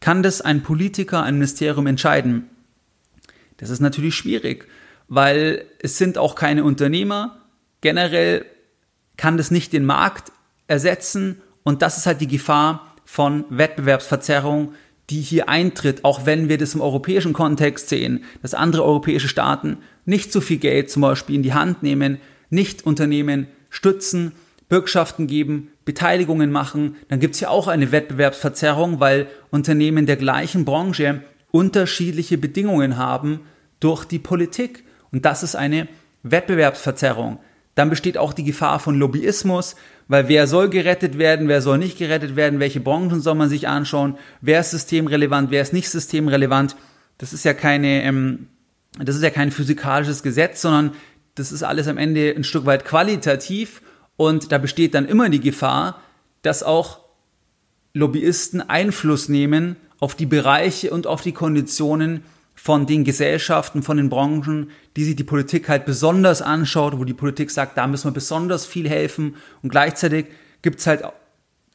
[0.00, 2.48] Kann das ein Politiker, ein Ministerium entscheiden?
[3.58, 4.66] Das ist natürlich schwierig,
[5.08, 7.42] weil es sind auch keine Unternehmer.
[7.82, 8.46] Generell
[9.18, 10.32] kann das nicht den Markt
[10.70, 14.72] ersetzen und das ist halt die Gefahr von Wettbewerbsverzerrung,
[15.10, 19.78] die hier eintritt, auch wenn wir das im europäischen Kontext sehen, dass andere europäische Staaten
[20.04, 24.32] nicht so viel Geld zum Beispiel in die Hand nehmen, nicht Unternehmen stützen,
[24.68, 30.64] Bürgschaften geben, Beteiligungen machen, dann gibt es ja auch eine Wettbewerbsverzerrung, weil Unternehmen der gleichen
[30.64, 33.40] Branche unterschiedliche Bedingungen haben
[33.80, 34.84] durch die Politik.
[35.10, 35.88] Und das ist eine
[36.22, 37.40] Wettbewerbsverzerrung.
[37.80, 39.74] Dann besteht auch die Gefahr von Lobbyismus,
[40.06, 43.68] weil wer soll gerettet werden, wer soll nicht gerettet werden, welche Branchen soll man sich
[43.68, 46.76] anschauen, wer ist systemrelevant, wer ist nicht systemrelevant.
[47.16, 48.48] Das ist ja keine, ähm,
[48.98, 50.92] das ist ja kein physikalisches Gesetz, sondern
[51.36, 53.80] das ist alles am Ende ein Stück weit qualitativ
[54.18, 56.02] und da besteht dann immer die Gefahr,
[56.42, 57.00] dass auch
[57.94, 64.10] Lobbyisten Einfluss nehmen auf die Bereiche und auf die Konditionen von den Gesellschaften, von den
[64.10, 68.12] Branchen, die sich die Politik halt besonders anschaut, wo die Politik sagt, da müssen wir
[68.12, 69.36] besonders viel helfen.
[69.62, 70.26] Und gleichzeitig
[70.62, 71.04] gibt es halt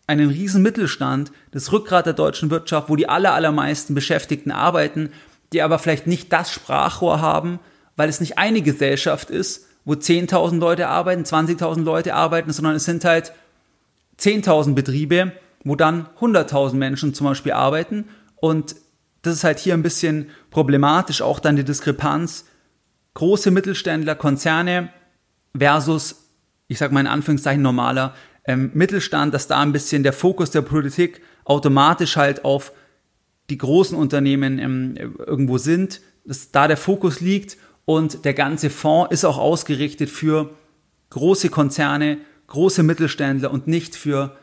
[0.08, 5.10] einen riesen Mittelstand, das Rückgrat der deutschen Wirtschaft, wo die aller, allermeisten Beschäftigten arbeiten,
[5.54, 7.60] die aber vielleicht nicht das Sprachrohr haben,
[7.96, 12.86] weil es nicht eine Gesellschaft ist, wo 10.000 Leute arbeiten, 20.000 Leute arbeiten, sondern es
[12.86, 13.34] sind halt
[14.20, 15.32] 10.000 Betriebe,
[15.64, 18.06] wo dann 100.000 Menschen zum Beispiel arbeiten.
[18.36, 18.76] Und
[19.22, 22.46] das ist halt hier ein bisschen problematisch, auch dann die Diskrepanz.
[23.14, 24.88] Große Mittelständler, Konzerne
[25.54, 26.30] versus,
[26.70, 28.16] ich sag mal in Anführungszeichen, normaler
[28.46, 32.72] ähm, Mittelstand, dass da ein bisschen der Fokus der Politik automatisch halt auf
[33.50, 34.96] die großen Unternehmen ähm,
[35.28, 40.56] irgendwo sind, dass da der Fokus liegt und der ganze Fonds ist auch ausgerichtet für
[41.10, 44.38] große Konzerne, große Mittelständler und nicht für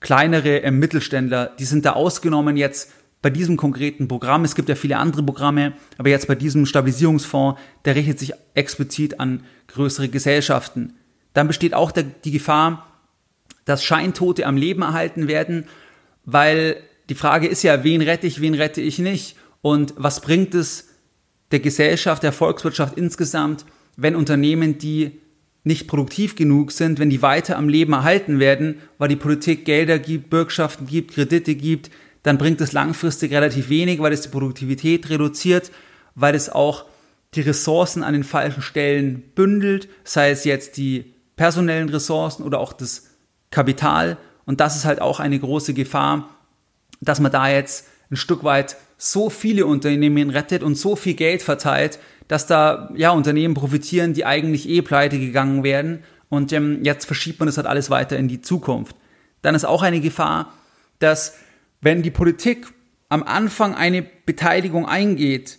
[0.00, 1.52] kleinere äh, Mittelständler.
[1.58, 4.44] Die sind da ausgenommen jetzt bei diesem konkreten Programm.
[4.44, 9.20] Es gibt ja viele andere Programme, aber jetzt bei diesem Stabilisierungsfonds, der richtet sich explizit
[9.20, 10.94] an größere Gesellschaften.
[11.32, 12.86] Dann besteht auch die Gefahr,
[13.64, 15.64] dass Scheintote am Leben erhalten werden,
[16.24, 16.76] weil
[17.08, 19.36] die Frage ist ja, wen rette ich, wen rette ich nicht?
[19.60, 20.88] Und was bringt es,
[21.52, 23.64] der Gesellschaft, der Volkswirtschaft insgesamt,
[23.96, 25.20] wenn Unternehmen, die
[25.64, 29.98] nicht produktiv genug sind, wenn die weiter am Leben erhalten werden, weil die Politik Gelder
[29.98, 31.90] gibt, Bürgschaften gibt, Kredite gibt,
[32.26, 35.70] dann bringt es langfristig relativ wenig, weil es die Produktivität reduziert,
[36.16, 36.86] weil es auch
[37.34, 42.72] die Ressourcen an den falschen Stellen bündelt, sei es jetzt die personellen Ressourcen oder auch
[42.72, 43.10] das
[43.52, 44.16] Kapital.
[44.44, 46.28] Und das ist halt auch eine große Gefahr,
[47.00, 51.42] dass man da jetzt ein Stück weit so viele Unternehmen rettet und so viel Geld
[51.42, 57.04] verteilt, dass da ja Unternehmen profitieren, die eigentlich eh pleite gegangen werden und ähm, jetzt
[57.04, 58.96] verschiebt man das halt alles weiter in die Zukunft.
[59.42, 60.52] Dann ist auch eine Gefahr,
[60.98, 61.36] dass
[61.80, 62.66] wenn die Politik
[63.08, 65.58] am Anfang eine Beteiligung eingeht,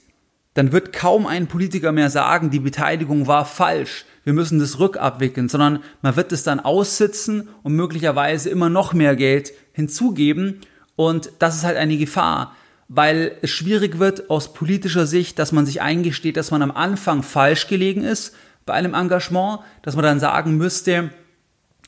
[0.54, 5.48] dann wird kaum ein Politiker mehr sagen, die Beteiligung war falsch, wir müssen das rückabwickeln,
[5.48, 10.62] sondern man wird es dann aussitzen und möglicherweise immer noch mehr Geld hinzugeben.
[10.98, 12.56] Und das ist halt eine Gefahr,
[12.90, 17.24] weil es schwierig wird aus politischer Sicht, dass man sich eingesteht, dass man am Anfang
[17.24, 21.12] falsch gelegen ist bei einem Engagement, dass man dann sagen müsste,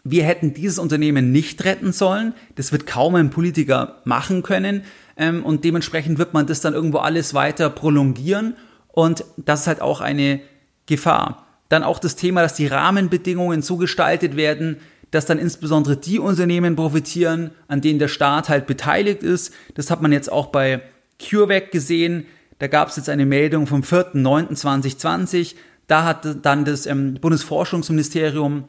[0.03, 2.33] wir hätten dieses Unternehmen nicht retten sollen.
[2.55, 4.83] Das wird kaum ein Politiker machen können.
[5.17, 8.55] Ähm, und dementsprechend wird man das dann irgendwo alles weiter prolongieren.
[8.87, 10.39] Und das ist halt auch eine
[10.85, 11.45] Gefahr.
[11.67, 14.77] Dann auch das Thema, dass die Rahmenbedingungen so gestaltet werden,
[15.11, 19.53] dass dann insbesondere die Unternehmen profitieren, an denen der Staat halt beteiligt ist.
[19.75, 20.81] Das hat man jetzt auch bei
[21.19, 22.25] CureVac gesehen.
[22.59, 25.55] Da gab es jetzt eine Meldung vom 4.9.2020.
[25.87, 28.65] Da hat dann das ähm, Bundesforschungsministerium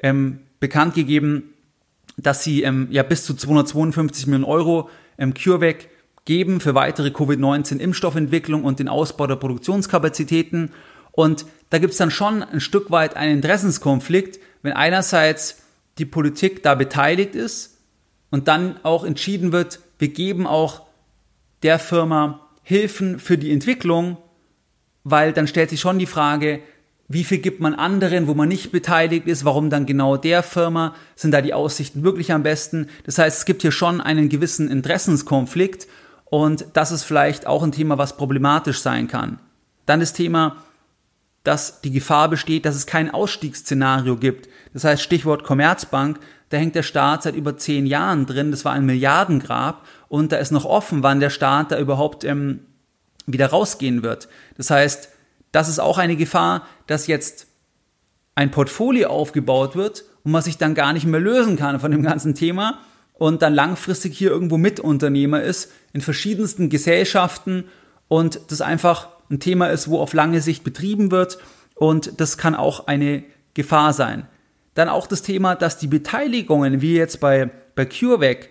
[0.00, 1.52] ähm, bekannt gegeben,
[2.16, 5.88] dass sie ähm, ja bis zu 252 Millionen Euro ähm, CureVac
[6.24, 10.70] geben für weitere Covid-19-Impfstoffentwicklung und den Ausbau der Produktionskapazitäten.
[11.10, 15.62] Und da gibt es dann schon ein Stück weit einen Interessenskonflikt, wenn einerseits
[15.98, 17.78] die Politik da beteiligt ist
[18.30, 20.82] und dann auch entschieden wird, wir geben auch
[21.64, 24.16] der Firma Hilfen für die Entwicklung,
[25.02, 26.60] weil dann stellt sich schon die Frage,
[27.12, 30.94] wie viel gibt man anderen, wo man nicht beteiligt ist, warum dann genau der Firma,
[31.14, 32.88] sind da die Aussichten wirklich am besten.
[33.04, 35.86] Das heißt, es gibt hier schon einen gewissen Interessenskonflikt
[36.24, 39.40] und das ist vielleicht auch ein Thema, was problematisch sein kann.
[39.84, 40.56] Dann das Thema,
[41.44, 44.48] dass die Gefahr besteht, dass es kein Ausstiegsszenario gibt.
[44.72, 48.72] Das heißt, Stichwort Commerzbank, da hängt der Staat seit über zehn Jahren drin, das war
[48.72, 52.60] ein Milliardengrab und da ist noch offen, wann der Staat da überhaupt ähm,
[53.26, 54.28] wieder rausgehen wird.
[54.56, 55.10] Das heißt,
[55.52, 57.46] das ist auch eine Gefahr, dass jetzt
[58.34, 62.02] ein Portfolio aufgebaut wird und man sich dann gar nicht mehr lösen kann von dem
[62.02, 62.80] ganzen Thema
[63.14, 67.64] und dann langfristig hier irgendwo Mitunternehmer ist in verschiedensten Gesellschaften
[68.08, 71.38] und das einfach ein Thema ist, wo auf lange Sicht betrieben wird
[71.74, 74.26] und das kann auch eine Gefahr sein.
[74.74, 78.48] Dann auch das Thema, dass die Beteiligungen, wie jetzt bei, bei CureVac,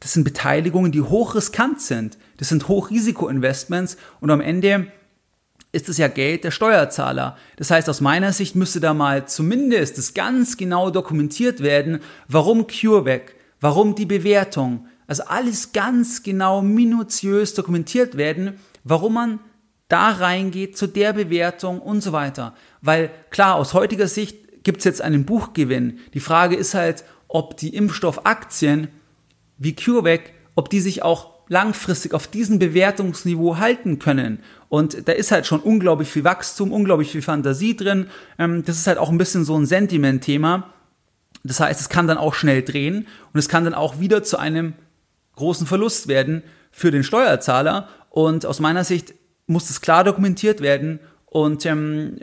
[0.00, 2.18] das sind Beteiligungen, die hochriskant sind.
[2.36, 4.88] Das sind Hochrisikoinvestments und am Ende
[5.74, 7.36] ist es ja Geld der Steuerzahler.
[7.56, 12.66] Das heißt, aus meiner Sicht müsste da mal zumindest das ganz genau dokumentiert werden, warum
[12.66, 19.40] CureVac, warum die Bewertung, also alles ganz genau minutiös dokumentiert werden, warum man
[19.88, 22.54] da reingeht zu der Bewertung und so weiter.
[22.80, 25.98] Weil klar, aus heutiger Sicht gibt es jetzt einen Buchgewinn.
[26.14, 28.88] Die Frage ist halt, ob die Impfstoffaktien
[29.58, 34.40] wie CureVac, ob die sich auch langfristig auf diesem Bewertungsniveau halten können.
[34.74, 38.08] Und da ist halt schon unglaublich viel Wachstum, unglaublich viel Fantasie drin.
[38.40, 40.68] Ähm, das ist halt auch ein bisschen so ein Sentiment-Thema.
[41.44, 44.36] Das heißt, es kann dann auch schnell drehen und es kann dann auch wieder zu
[44.36, 44.72] einem
[45.36, 47.88] großen Verlust werden für den Steuerzahler.
[48.10, 49.14] Und aus meiner Sicht
[49.46, 52.18] muss das klar dokumentiert werden und ähm,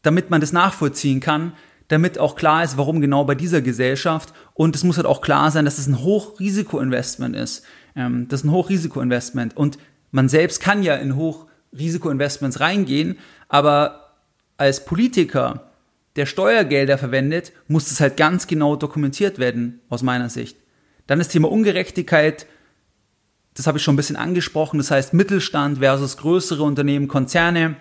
[0.00, 1.52] damit man das nachvollziehen kann,
[1.88, 4.32] damit auch klar ist, warum genau bei dieser Gesellschaft.
[4.54, 7.62] Und es muss halt auch klar sein, dass es ein Hochrisikoinvestment ist.
[7.94, 9.54] Ähm, das ist ein Hochrisikoinvestment.
[9.54, 9.76] Und
[10.12, 14.14] man selbst kann ja in Hochrisikoinvestments reingehen, aber
[14.56, 15.72] als Politiker,
[16.14, 20.56] der Steuergelder verwendet, muss das halt ganz genau dokumentiert werden, aus meiner Sicht.
[21.06, 22.46] Dann das Thema Ungerechtigkeit,
[23.54, 27.76] das habe ich schon ein bisschen angesprochen, das heißt Mittelstand versus größere Unternehmen, Konzerne,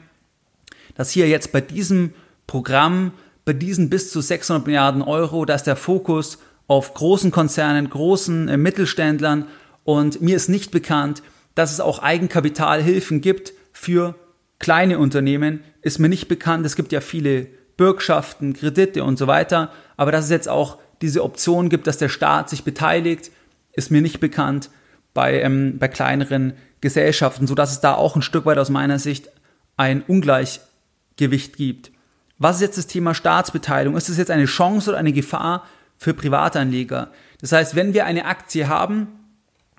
[0.95, 2.13] dass hier jetzt bei diesem
[2.47, 3.13] Programm,
[3.45, 8.47] bei diesen bis zu 600 Milliarden Euro, da ist der Fokus auf großen Konzernen, großen
[8.47, 9.47] äh, Mittelständlern
[9.83, 11.21] und mir ist nicht bekannt,
[11.55, 14.15] dass es auch Eigenkapitalhilfen gibt für
[14.59, 16.65] kleine Unternehmen, ist mir nicht bekannt.
[16.65, 21.23] Es gibt ja viele Bürgschaften, Kredite und so weiter, aber dass es jetzt auch diese
[21.23, 23.31] Option gibt, dass der Staat sich beteiligt,
[23.73, 24.69] ist mir nicht bekannt
[25.13, 29.29] bei, ähm, bei kleineren Gesellschaften, sodass es da auch ein Stück weit aus meiner Sicht
[29.77, 31.91] ein Ungleichgewicht gibt.
[32.37, 33.97] Was ist jetzt das Thema Staatsbeteiligung?
[33.97, 35.65] Ist es jetzt eine Chance oder eine Gefahr
[35.97, 37.11] für Privatanleger?
[37.39, 39.07] Das heißt, wenn wir eine Aktie haben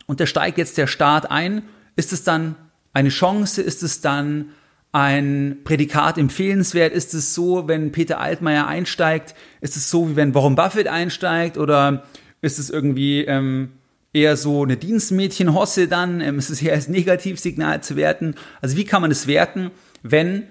[0.07, 1.63] und da steigt jetzt der Staat ein,
[1.97, 2.57] ist es dann
[2.93, 3.63] eine Chance?
[3.63, 4.51] Ist es dann
[4.93, 6.93] ein Prädikat empfehlenswert?
[6.93, 9.35] Ist es so, wenn Peter Altmaier einsteigt?
[9.61, 11.57] Ist es so, wie wenn Warren Buffett einsteigt?
[11.57, 12.05] Oder
[12.43, 13.71] ist es irgendwie ähm,
[14.13, 16.21] eher so eine Dienstmädchenhosse dann?
[16.21, 18.35] Ähm, ist es eher als Negativsignal zu werten?
[18.61, 19.71] Also wie kann man es werten,
[20.03, 20.45] wenn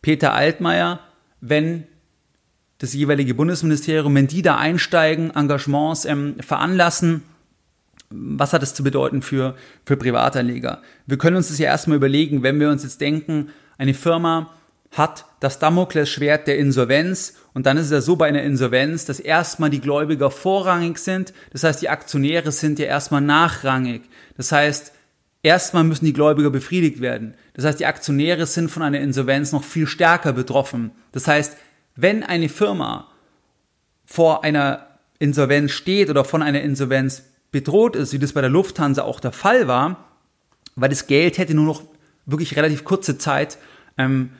[0.00, 1.00] Peter Altmaier,
[1.40, 1.84] wenn
[2.78, 7.24] das jeweilige Bundesministerium, wenn die da einsteigen, Engagements ähm, veranlassen,
[8.10, 10.82] was hat das zu bedeuten für, für Privatanleger?
[11.06, 14.54] Wir können uns das ja erstmal überlegen, wenn wir uns jetzt denken, eine Firma
[14.92, 19.20] hat das Damoklesschwert der Insolvenz und dann ist es ja so bei einer Insolvenz, dass
[19.20, 24.02] erstmal die Gläubiger vorrangig sind, das heißt die Aktionäre sind ja erstmal nachrangig.
[24.36, 24.92] Das heißt,
[25.42, 27.34] erstmal müssen die Gläubiger befriedigt werden.
[27.54, 30.92] Das heißt, die Aktionäre sind von einer Insolvenz noch viel stärker betroffen.
[31.12, 31.56] Das heißt,
[31.94, 33.08] wenn eine Firma
[34.06, 34.86] vor einer
[35.18, 39.32] Insolvenz steht oder von einer Insolvenz bedroht ist, wie das bei der Lufthansa auch der
[39.32, 40.04] Fall war,
[40.76, 41.82] weil das Geld hätte nur noch
[42.26, 43.58] wirklich relativ kurze Zeit
[43.96, 44.30] ähm,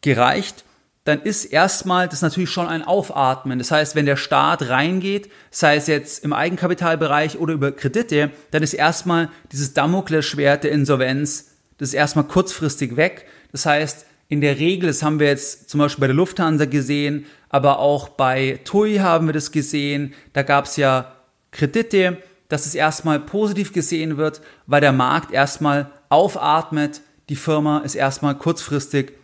[0.00, 0.64] gereicht,
[1.04, 3.58] dann ist erstmal das natürlich schon ein Aufatmen.
[3.58, 8.62] Das heißt, wenn der Staat reingeht, sei es jetzt im Eigenkapitalbereich oder über Kredite, dann
[8.62, 13.26] ist erstmal dieses Damoklesschwert der Insolvenz, das ist erstmal kurzfristig weg.
[13.50, 17.26] Das heißt, in der Regel, das haben wir jetzt zum Beispiel bei der Lufthansa gesehen,
[17.48, 21.16] aber auch bei TUI haben wir das gesehen, da gab es ja
[21.50, 22.18] Kredite,
[22.52, 28.36] dass es erstmal positiv gesehen wird, weil der Markt erstmal aufatmet, die Firma ist erstmal
[28.36, 29.14] kurzfristig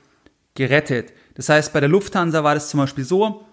[0.55, 1.13] gerettet.
[1.35, 3.45] Das heißt, bei der Lufthansa war das zum Beispiel so,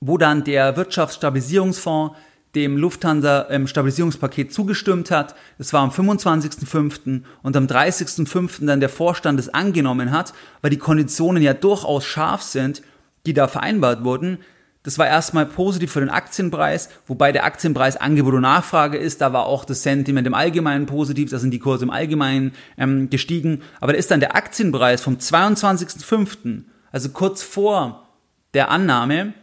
[0.00, 2.16] wo dann der Wirtschaftsstabilisierungsfonds
[2.54, 5.34] dem Lufthansa ähm, Stabilisierungspaket zugestimmt hat.
[5.58, 7.22] Das war am 25.05.
[7.42, 8.66] und am 30.05.
[8.66, 12.82] dann der Vorstand es angenommen hat, weil die Konditionen ja durchaus scharf sind,
[13.26, 14.38] die da vereinbart wurden.
[14.82, 19.20] Das war erstmal positiv für den Aktienpreis, wobei der Aktienpreis Angebot und Nachfrage ist.
[19.20, 23.08] Da war auch das Sentiment im Allgemeinen positiv, da sind die Kurse im Allgemeinen ähm,
[23.08, 23.62] gestiegen.
[23.80, 28.08] Aber da ist dann der Aktienpreis vom 22.05., also kurz vor
[28.54, 29.34] der Annahme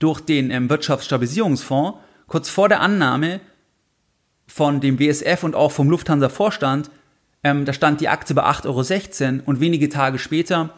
[0.00, 3.40] durch den ähm, Wirtschaftsstabilisierungsfonds, kurz vor der Annahme
[4.48, 6.90] von dem WSF und auch vom Lufthansa-Vorstand,
[7.44, 10.70] ähm, da stand die Aktie bei 8,16 Euro und wenige Tage später,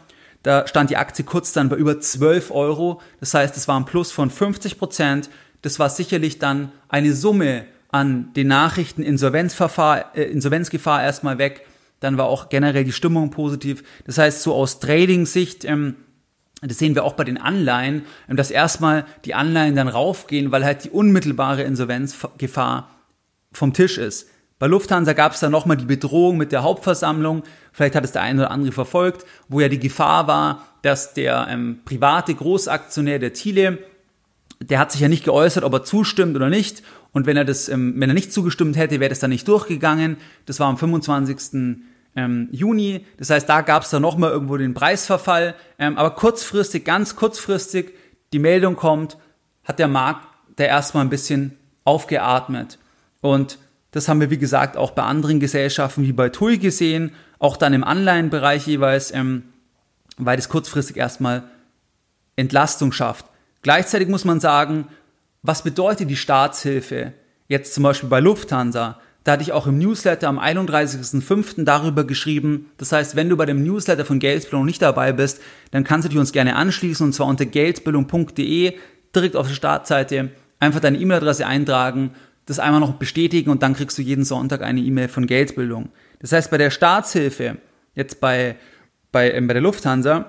[0.45, 3.01] da stand die Aktie kurz dann bei über 12 Euro.
[3.19, 5.31] Das heißt, es war ein Plus von 50 Prozent.
[5.63, 11.67] Das war sicherlich dann eine Summe an den Nachrichten äh, Insolvenzgefahr erstmal weg.
[12.01, 13.83] Dann war auch generell die Stimmung positiv.
[14.05, 15.97] Das heißt, so aus Trading-Sicht, ähm,
[16.61, 20.63] das sehen wir auch bei den Anleihen, ähm, dass erstmal die Anleihen dann raufgehen, weil
[20.67, 22.91] halt die unmittelbare Insolvenzgefahr
[23.51, 24.29] vom Tisch ist.
[24.65, 28.23] Bei Lufthansa gab es dann nochmal die Bedrohung mit der Hauptversammlung, vielleicht hat es der
[28.23, 33.35] eine oder andere verfolgt, wo ja die Gefahr war, dass der ähm, private Großaktionär der
[33.35, 33.81] Thiele,
[34.61, 36.83] der hat sich ja nicht geäußert, ob er zustimmt oder nicht.
[37.13, 40.17] Und wenn er das, ähm, wenn er nicht zugestimmt hätte, wäre das dann nicht durchgegangen.
[40.47, 41.83] Das war am 25.
[42.17, 43.05] Ähm, Juni.
[43.19, 45.57] Das heißt, da gab es dann nochmal irgendwo den Preisverfall.
[45.79, 47.93] Ähm, aber kurzfristig, ganz kurzfristig,
[48.33, 49.19] die Meldung kommt,
[49.63, 52.79] hat der Markt der erstmal ein bisschen aufgeatmet.
[53.21, 53.59] Und
[53.95, 57.73] das haben wir, wie gesagt, auch bei anderen Gesellschaften wie bei TUI gesehen, auch dann
[57.73, 59.45] im Anleihenbereich jeweils, ähm,
[60.17, 61.45] weil das kurzfristig erstmal
[62.35, 63.27] Entlastung schafft.
[63.63, 64.89] Gleichzeitig muss man sagen,
[65.43, 67.13] was bedeutet die Staatshilfe?
[67.47, 68.99] Jetzt zum Beispiel bei Lufthansa.
[69.23, 71.63] Da hatte ich auch im Newsletter am 31.05.
[71.63, 72.73] darüber geschrieben.
[72.79, 76.09] Das heißt, wenn du bei dem Newsletter von Geldbildung nicht dabei bist, dann kannst du
[76.09, 78.75] dich uns gerne anschließen und zwar unter geldbildung.de
[79.15, 82.11] direkt auf der Startseite einfach deine E-Mail-Adresse eintragen
[82.47, 85.89] das einmal noch bestätigen und dann kriegst du jeden Sonntag eine E-Mail von Geldbildung.
[86.19, 87.59] Das heißt, bei der Staatshilfe,
[87.95, 88.57] jetzt bei,
[89.13, 90.27] bei, äh, bei der Lufthansa,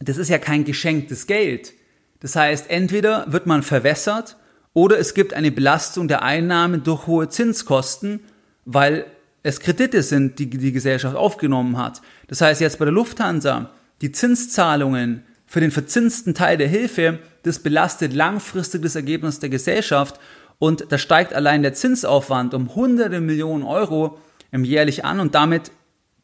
[0.00, 1.72] das ist ja kein geschenktes Geld.
[2.20, 4.36] Das heißt, entweder wird man verwässert
[4.74, 8.20] oder es gibt eine Belastung der Einnahmen durch hohe Zinskosten,
[8.64, 9.06] weil
[9.42, 12.00] es Kredite sind, die die Gesellschaft aufgenommen hat.
[12.28, 17.58] Das heißt, jetzt bei der Lufthansa, die Zinszahlungen für den verzinsten Teil der Hilfe, das
[17.58, 20.18] belastet langfristig das Ergebnis der Gesellschaft
[20.62, 24.20] und da steigt allein der Zinsaufwand um hunderte Millionen Euro
[24.52, 25.72] im jährlich an und damit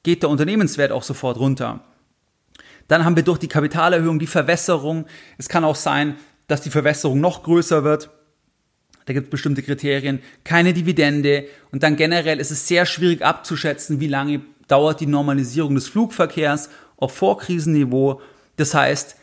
[0.05, 1.81] geht der Unternehmenswert auch sofort runter.
[2.87, 5.07] Dann haben wir durch die Kapitalerhöhung die Verwässerung.
[5.38, 6.14] Es kann auch sein,
[6.46, 8.11] dass die Verwässerung noch größer wird.
[9.07, 10.20] Da gibt es bestimmte Kriterien.
[10.44, 11.46] Keine Dividende.
[11.72, 16.70] Und dann generell ist es sehr schwierig abzuschätzen, wie lange dauert die Normalisierung des Flugverkehrs
[16.96, 18.20] auf Vorkrisenniveau.
[18.55, 19.16] Das heißt,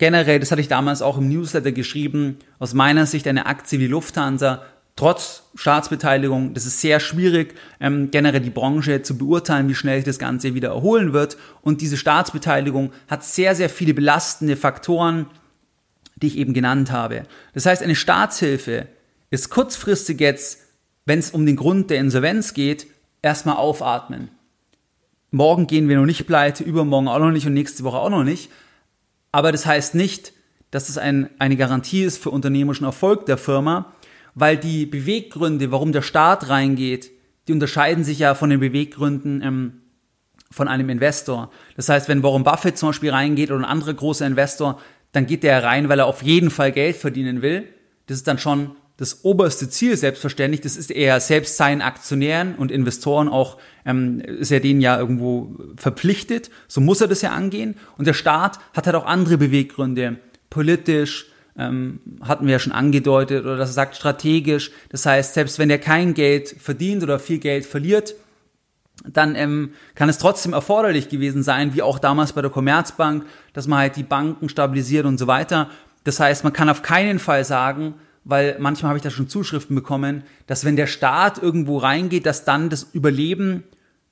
[0.00, 3.86] generell, das hatte ich damals auch im Newsletter geschrieben, aus meiner Sicht eine Aktie wie
[3.86, 4.62] Lufthansa
[4.96, 10.04] trotz Staatsbeteiligung, das ist sehr schwierig, ähm, generell die Branche zu beurteilen, wie schnell sich
[10.04, 11.36] das Ganze wieder erholen wird.
[11.62, 15.26] Und diese Staatsbeteiligung hat sehr, sehr viele belastende Faktoren,
[16.16, 17.22] die ich eben genannt habe.
[17.54, 18.88] Das heißt, eine Staatshilfe
[19.30, 20.60] ist kurzfristig jetzt,
[21.06, 22.86] wenn es um den Grund der Insolvenz geht,
[23.22, 24.28] erstmal aufatmen.
[25.30, 28.24] Morgen gehen wir noch nicht pleite, übermorgen auch noch nicht und nächste Woche auch noch
[28.24, 28.50] nicht.
[29.32, 30.32] Aber das heißt nicht,
[30.70, 33.92] dass das ein, eine Garantie ist für unternehmerischen Erfolg der Firma,
[34.34, 37.10] weil die Beweggründe, warum der Staat reingeht,
[37.48, 39.72] die unterscheiden sich ja von den Beweggründen ähm,
[40.50, 41.50] von einem Investor.
[41.76, 44.80] Das heißt, wenn Warren Buffett zum Beispiel reingeht oder ein anderer großer Investor,
[45.12, 47.64] dann geht der rein, weil er auf jeden Fall Geld verdienen will.
[48.06, 50.60] Das ist dann schon das oberste Ziel, selbstverständlich.
[50.60, 55.56] Das ist eher selbst seinen Aktionären und Investoren auch, ähm, ist er denen ja irgendwo
[55.76, 56.50] verpflichtet.
[56.68, 57.76] So muss er das ja angehen.
[57.96, 60.18] Und der Staat hat halt auch andere Beweggründe.
[60.50, 64.70] Politisch, ähm, hatten wir ja schon angedeutet, oder das sagt strategisch.
[64.90, 68.14] Das heißt, selbst wenn er kein Geld verdient oder viel Geld verliert,
[69.10, 73.66] dann ähm, kann es trotzdem erforderlich gewesen sein, wie auch damals bei der Commerzbank, dass
[73.66, 75.70] man halt die Banken stabilisiert und so weiter.
[76.04, 77.94] Das heißt, man kann auf keinen Fall sagen,
[78.30, 82.44] weil manchmal habe ich da schon Zuschriften bekommen, dass wenn der Staat irgendwo reingeht, dass
[82.44, 83.64] dann das Überleben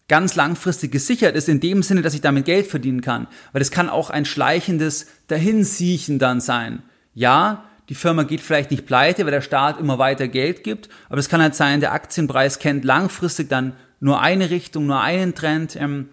[0.08, 3.28] ganz langfristig gesichert ist, in dem Sinne, dass ich damit Geld verdienen kann.
[3.52, 6.82] Weil es kann auch ein schleichendes Dahinsiechen dann sein.
[7.14, 11.18] Ja, die Firma geht vielleicht nicht pleite, weil der Staat immer weiter Geld gibt, aber
[11.18, 15.76] es kann halt sein, der Aktienpreis kennt langfristig dann nur eine Richtung, nur einen Trend,
[15.76, 16.08] ähm,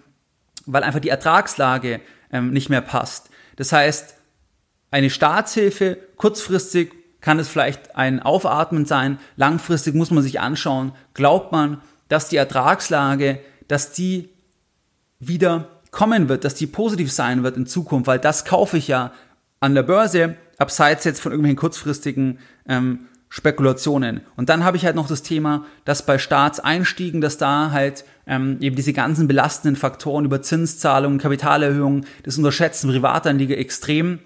[0.65, 3.29] weil einfach die Ertragslage ähm, nicht mehr passt.
[3.55, 4.15] Das heißt,
[4.91, 6.93] eine Staatshilfe kurzfristig
[7.25, 9.17] kann es vielleicht ein Aufatmen sein.
[9.35, 14.29] Langfristig muss man sich anschauen, glaubt man, dass die Ertragslage, dass die
[15.19, 19.11] wieder kommen wird, dass die positiv sein wird in Zukunft, weil das kaufe ich ja
[19.59, 24.21] an der Börse, abseits jetzt von irgendwelchen kurzfristigen ähm, Spekulationen.
[24.35, 28.57] Und dann habe ich halt noch das Thema, dass bei Staatseinstiegen, dass da halt ähm,
[28.61, 34.19] eben diese ganzen belastenden Faktoren über Zinszahlungen, Kapitalerhöhungen, das unterschätzen Privatanleger extrem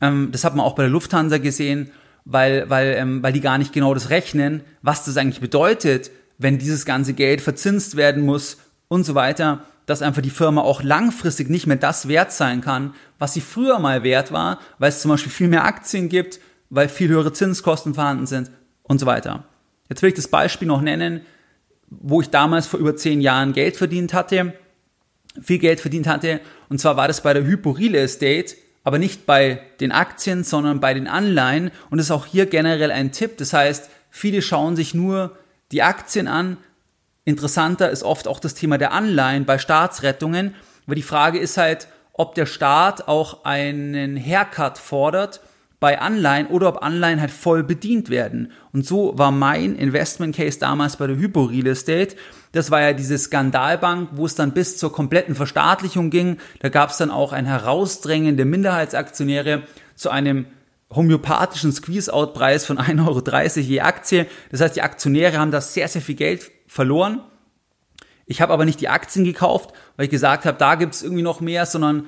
[0.00, 1.90] ähm, das hat man auch bei der Lufthansa gesehen,
[2.24, 6.58] weil, weil, ähm, weil die gar nicht genau das rechnen, was das eigentlich bedeutet, wenn
[6.58, 11.50] dieses ganze Geld verzinst werden muss und so weiter, dass einfach die Firma auch langfristig
[11.50, 15.10] nicht mehr das wert sein kann, was sie früher mal wert war, weil es zum
[15.10, 16.40] Beispiel viel mehr Aktien gibt,
[16.70, 18.50] weil viel höhere Zinskosten vorhanden sind
[18.82, 19.44] und so weiter.
[19.88, 21.22] Jetzt will ich das Beispiel noch nennen.
[21.90, 24.54] wo ich damals vor über zehn Jahren Geld verdient hatte,
[25.42, 26.40] viel Geld verdient hatte.
[26.68, 28.54] Und zwar war das bei der Hypo Real Estate,
[28.84, 31.70] aber nicht bei den Aktien, sondern bei den Anleihen.
[31.90, 33.36] Und das ist auch hier generell ein Tipp.
[33.38, 35.36] Das heißt, viele schauen sich nur
[35.72, 36.56] die Aktien an.
[37.24, 40.54] Interessanter ist oft auch das Thema der Anleihen bei Staatsrettungen.
[40.86, 45.40] Aber die Frage ist halt, ob der Staat auch einen Haircut fordert
[45.80, 48.52] bei Anleihen oder ob Anleihen halt voll bedient werden.
[48.72, 52.16] Und so war mein Investment Case damals bei der Hypo Real Estate.
[52.52, 56.36] Das war ja diese Skandalbank, wo es dann bis zur kompletten Verstaatlichung ging.
[56.60, 59.62] Da gab es dann auch ein Herausdrängen der Minderheitsaktionäre
[59.94, 60.46] zu einem
[60.94, 64.26] homöopathischen Squeeze-Out-Preis von 1,30 Euro je Aktie.
[64.50, 67.20] Das heißt, die Aktionäre haben da sehr, sehr viel Geld verloren.
[68.26, 71.22] Ich habe aber nicht die Aktien gekauft, weil ich gesagt habe, da gibt es irgendwie
[71.22, 72.06] noch mehr, sondern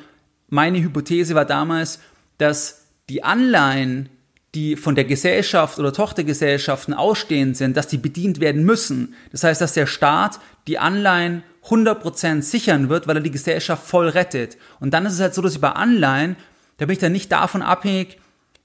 [0.49, 2.01] meine Hypothese war damals,
[2.39, 4.09] dass die Anleihen,
[4.55, 9.15] die von der Gesellschaft oder Tochtergesellschaften ausstehend sind, dass die bedient werden müssen.
[9.31, 14.09] Das heißt, dass der Staat die Anleihen 100% sichern wird, weil er die Gesellschaft voll
[14.09, 14.59] rettet.
[14.81, 16.37] Und dann ist es halt so, dass ich bei Anleihen,
[16.77, 18.19] da bin ich dann nicht davon abhängig,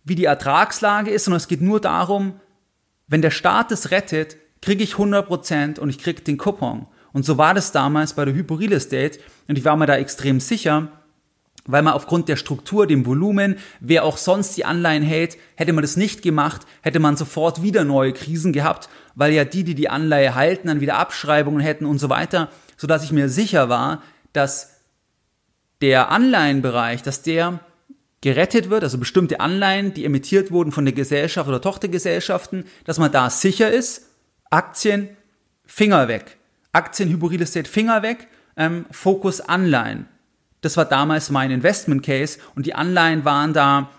[0.03, 2.39] wie die Ertragslage ist, sondern es geht nur darum,
[3.07, 6.87] wenn der Staat es rettet, kriege ich 100% und ich kriege den Coupon.
[7.13, 10.39] Und so war das damals bei der Hypo Estate und ich war mir da extrem
[10.39, 10.89] sicher,
[11.67, 15.83] weil man aufgrund der Struktur, dem Volumen, wer auch sonst die Anleihen hält, hätte man
[15.83, 19.89] das nicht gemacht, hätte man sofort wieder neue Krisen gehabt, weil ja die, die die
[19.89, 24.01] Anleihe halten, dann wieder Abschreibungen hätten und so weiter, so dass ich mir sicher war,
[24.33, 24.81] dass
[25.81, 27.59] der Anleihenbereich, dass der
[28.21, 33.11] gerettet wird, also bestimmte Anleihen, die emittiert wurden von der Gesellschaft oder Tochtergesellschaften, dass man
[33.11, 34.09] da sicher ist.
[34.49, 35.09] Aktien,
[35.65, 36.37] Finger weg.
[36.71, 38.27] Aktien, Hybrid Estate, Finger weg.
[38.55, 40.07] Ähm, Fokus Anleihen.
[40.67, 43.89] Das war damals mein Investment Case und die Anleihen waren da,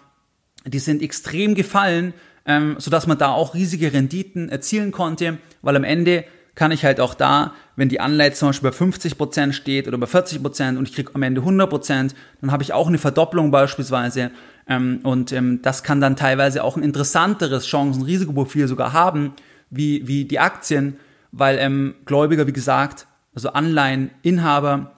[0.67, 2.13] die sind extrem gefallen,
[2.45, 6.25] ähm, sodass man da auch riesige Renditen erzielen konnte, weil am Ende
[6.57, 10.05] kann ich halt auch da, wenn die Anleihe zum Beispiel bei 50% steht oder bei
[10.05, 12.11] 40% und ich kriege am Ende 100%,
[12.43, 14.31] dann habe ich auch eine Verdopplung beispielsweise
[14.69, 19.33] ähm, und ähm, das kann dann teilweise auch ein interessanteres Chancen-Risikoprofil sogar haben,
[19.71, 20.99] wie, wie die Aktien,
[21.33, 24.98] weil ähm, Gläubiger, wie gesagt, also Anleiheninhaber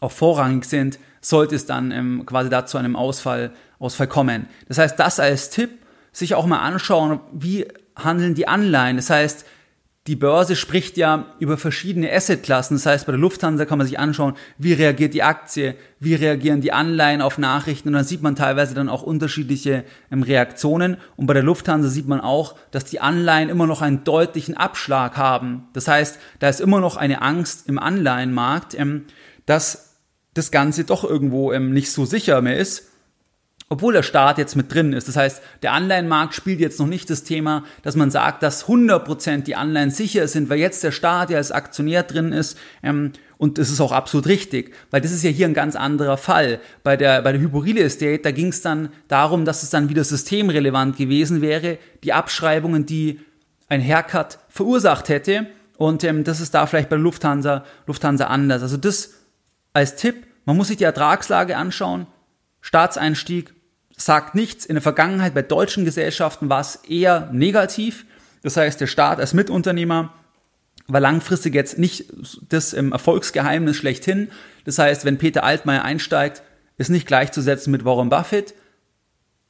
[0.00, 4.46] auch vorrangig sind, sollte es dann ähm, quasi dazu zu einem Ausfall, Ausfall kommen.
[4.68, 5.70] Das heißt, das als Tipp,
[6.12, 8.96] sich auch mal anschauen, wie handeln die Anleihen.
[8.96, 9.44] Das heißt,
[10.06, 12.76] die Börse spricht ja über verschiedene Assetklassen.
[12.76, 16.60] Das heißt, bei der Lufthansa kann man sich anschauen, wie reagiert die Aktie, wie reagieren
[16.60, 20.96] die Anleihen auf Nachrichten und dann sieht man teilweise dann auch unterschiedliche ähm, Reaktionen.
[21.16, 25.16] Und bei der Lufthansa sieht man auch, dass die Anleihen immer noch einen deutlichen Abschlag
[25.16, 25.68] haben.
[25.72, 29.06] Das heißt, da ist immer noch eine Angst im Anleihenmarkt, ähm,
[29.44, 29.85] dass
[30.36, 32.90] das Ganze doch irgendwo ähm, nicht so sicher mehr ist,
[33.68, 35.08] obwohl der Staat jetzt mit drin ist.
[35.08, 39.42] Das heißt, der Anleihenmarkt spielt jetzt noch nicht das Thema, dass man sagt, dass 100%
[39.42, 42.56] die Anleihen sicher sind, weil jetzt der Staat ja als Aktionär drin ist.
[42.82, 46.16] Ähm, und das ist auch absolut richtig, weil das ist ja hier ein ganz anderer
[46.16, 46.60] Fall.
[46.82, 50.04] Bei der, bei der Hyporile Estate, da ging es dann darum, dass es dann wieder
[50.04, 53.20] systemrelevant gewesen wäre, die Abschreibungen, die
[53.68, 55.46] ein Haircut verursacht hätte.
[55.76, 58.62] Und ähm, das ist da vielleicht bei Lufthansa, Lufthansa anders.
[58.62, 59.10] Also das
[59.72, 62.06] als Tipp, man muss sich die Ertragslage anschauen.
[62.62, 63.52] Staatseinstieg
[63.96, 64.64] sagt nichts.
[64.64, 68.06] In der Vergangenheit bei deutschen Gesellschaften war es eher negativ.
[68.42, 70.14] Das heißt, der Staat als Mitunternehmer
[70.86, 72.06] war langfristig jetzt nicht
[72.48, 74.30] das Erfolgsgeheimnis schlechthin.
[74.64, 76.42] Das heißt, wenn Peter Altmaier einsteigt,
[76.78, 78.54] ist nicht gleichzusetzen mit Warren Buffett,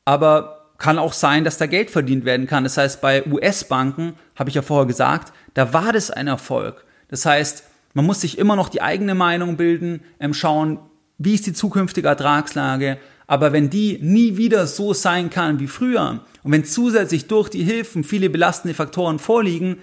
[0.04, 2.64] aber kann auch sein, dass da Geld verdient werden kann.
[2.64, 6.84] Das heißt, bei US-Banken, habe ich ja vorher gesagt, da war das ein Erfolg.
[7.08, 7.64] Das heißt,
[7.96, 10.78] man muss sich immer noch die eigene Meinung bilden, ähm, schauen,
[11.16, 12.98] wie ist die zukünftige Ertragslage.
[13.26, 17.62] Aber wenn die nie wieder so sein kann wie früher und wenn zusätzlich durch die
[17.62, 19.78] Hilfen viele belastende Faktoren vorliegen,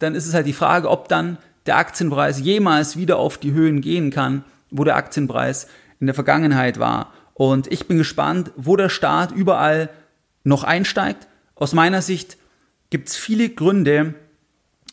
[0.00, 3.82] dann ist es halt die Frage, ob dann der Aktienpreis jemals wieder auf die Höhen
[3.82, 5.68] gehen kann, wo der Aktienpreis
[6.00, 7.12] in der Vergangenheit war.
[7.34, 9.90] Und ich bin gespannt, wo der Staat überall
[10.42, 11.28] noch einsteigt.
[11.54, 12.36] Aus meiner Sicht
[12.90, 14.14] gibt es viele Gründe,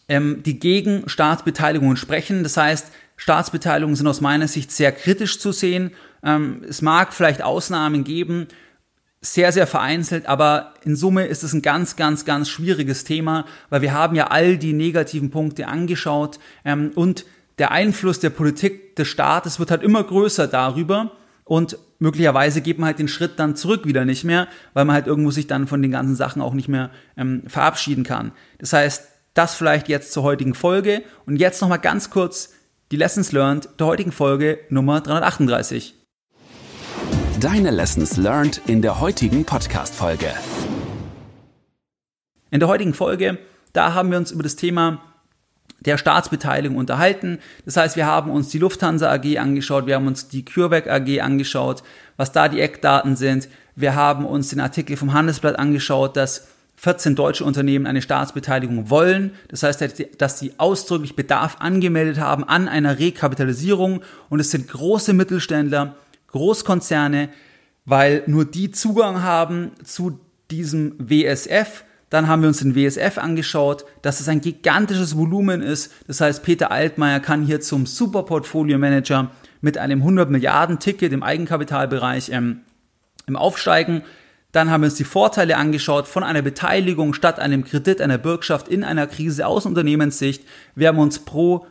[0.07, 2.43] ähm, die gegen Staatsbeteiligungen sprechen.
[2.43, 5.91] Das heißt, Staatsbeteiligungen sind aus meiner Sicht sehr kritisch zu sehen.
[6.23, 8.47] Ähm, es mag vielleicht Ausnahmen geben,
[9.21, 13.81] sehr, sehr vereinzelt, aber in Summe ist es ein ganz, ganz, ganz schwieriges Thema, weil
[13.81, 17.25] wir haben ja all die negativen Punkte angeschaut ähm, und
[17.57, 21.11] der Einfluss der Politik des Staates wird halt immer größer darüber
[21.43, 25.07] und möglicherweise geht man halt den Schritt dann zurück wieder nicht mehr, weil man halt
[25.07, 28.31] irgendwo sich dann von den ganzen Sachen auch nicht mehr ähm, verabschieden kann.
[28.59, 31.03] Das heißt, das vielleicht jetzt zur heutigen Folge.
[31.27, 32.53] Und jetzt nochmal ganz kurz
[32.91, 35.93] die Lessons Learned der heutigen Folge Nummer 338.
[37.39, 40.31] Deine Lessons Learned in der heutigen Podcast-Folge.
[42.49, 43.37] In der heutigen Folge,
[43.73, 45.01] da haben wir uns über das Thema
[45.81, 47.39] der Staatsbeteiligung unterhalten.
[47.65, 51.19] Das heißt, wir haben uns die Lufthansa AG angeschaut, wir haben uns die CureVac AG
[51.19, 51.83] angeschaut,
[52.15, 53.49] was da die Eckdaten sind.
[53.75, 56.47] Wir haben uns den Artikel vom Handelsblatt angeschaut, dass
[56.77, 59.31] 14 deutsche Unternehmen eine Staatsbeteiligung wollen.
[59.47, 59.83] Das heißt,
[60.17, 64.01] dass sie ausdrücklich Bedarf angemeldet haben an einer Rekapitalisierung.
[64.29, 65.95] Und es sind große Mittelständler,
[66.27, 67.29] Großkonzerne,
[67.85, 70.19] weil nur die Zugang haben zu
[70.51, 71.85] diesem WSF.
[72.09, 75.91] Dann haben wir uns den WSF angeschaut, dass es ein gigantisches Volumen ist.
[76.07, 81.23] Das heißt, Peter Altmaier kann hier zum Superportfolio Manager mit einem 100 Milliarden Ticket im
[81.23, 82.61] Eigenkapitalbereich ähm,
[83.27, 84.03] im Aufsteigen.
[84.55, 88.69] Dann haben wir uns die Vorteile angeschaut von einer Beteiligung statt einem Kredit, einer Bürgschaft
[88.69, 90.45] in einer Krise aus Unternehmenssicht.
[90.75, 91.67] Wir haben uns Pro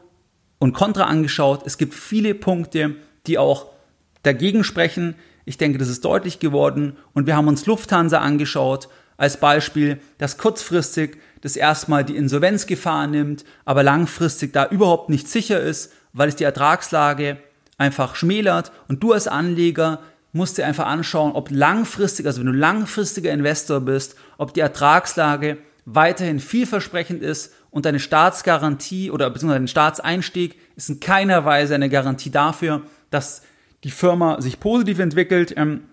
[0.59, 1.63] und Contra angeschaut.
[1.65, 3.69] Es gibt viele Punkte, die auch
[4.23, 5.15] dagegen sprechen.
[5.47, 6.99] Ich denke, das ist deutlich geworden.
[7.15, 13.47] Und wir haben uns Lufthansa angeschaut als Beispiel, dass kurzfristig das erstmal die Insolvenzgefahr nimmt,
[13.65, 17.39] aber langfristig da überhaupt nicht sicher ist, weil es die Ertragslage
[17.79, 20.01] einfach schmälert und du als Anleger
[20.35, 25.59] musst dir einfach anschauen, ob langfristig, also wenn du langfristiger Investor bist, ob die Ertragslage
[25.85, 31.89] weiterhin vielversprechend ist und deine Staatsgarantie oder beziehungsweise dein Staatseinstieg ist in keiner Weise eine
[31.89, 33.43] Garantie dafür, dass
[33.85, 35.55] die Firma sich positiv entwickelt.
[35.57, 35.85] Ähm,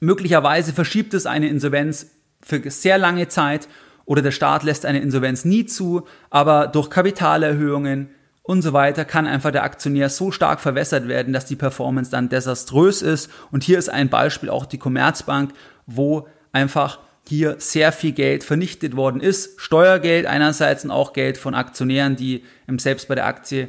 [0.00, 2.10] möglicherweise verschiebt es eine Insolvenz
[2.42, 3.68] für sehr lange Zeit
[4.04, 8.08] oder der Staat lässt eine Insolvenz nie zu, aber durch Kapitalerhöhungen,
[8.46, 12.28] und so weiter, kann einfach der Aktionär so stark verwässert werden, dass die Performance dann
[12.28, 13.28] desaströs ist.
[13.50, 15.52] Und hier ist ein Beispiel auch die Commerzbank,
[15.86, 19.60] wo einfach hier sehr viel Geld vernichtet worden ist.
[19.60, 22.44] Steuergeld einerseits und auch Geld von Aktionären, die
[22.78, 23.68] selbst bei der Aktie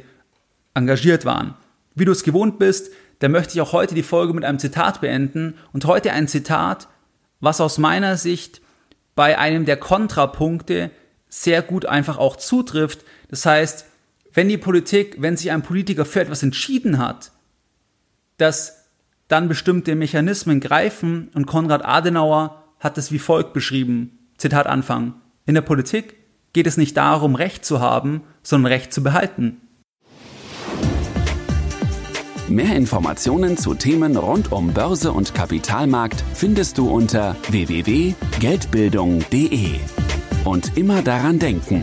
[0.74, 1.54] engagiert waren.
[1.96, 5.00] Wie du es gewohnt bist, da möchte ich auch heute die Folge mit einem Zitat
[5.00, 5.54] beenden.
[5.72, 6.86] Und heute ein Zitat,
[7.40, 8.60] was aus meiner Sicht
[9.16, 10.92] bei einem der Kontrapunkte
[11.28, 13.04] sehr gut einfach auch zutrifft.
[13.28, 13.86] Das heißt,
[14.38, 17.32] wenn die Politik, wenn sich ein Politiker für etwas entschieden hat,
[18.36, 18.84] dass
[19.26, 25.14] dann bestimmte Mechanismen greifen und Konrad Adenauer hat es wie folgt beschrieben, Zitat Anfang,
[25.44, 26.14] in der Politik
[26.52, 29.60] geht es nicht darum, Recht zu haben, sondern Recht zu behalten.
[32.46, 39.80] Mehr Informationen zu Themen rund um Börse und Kapitalmarkt findest du unter www.geldbildung.de.
[40.44, 41.82] Und immer daran denken,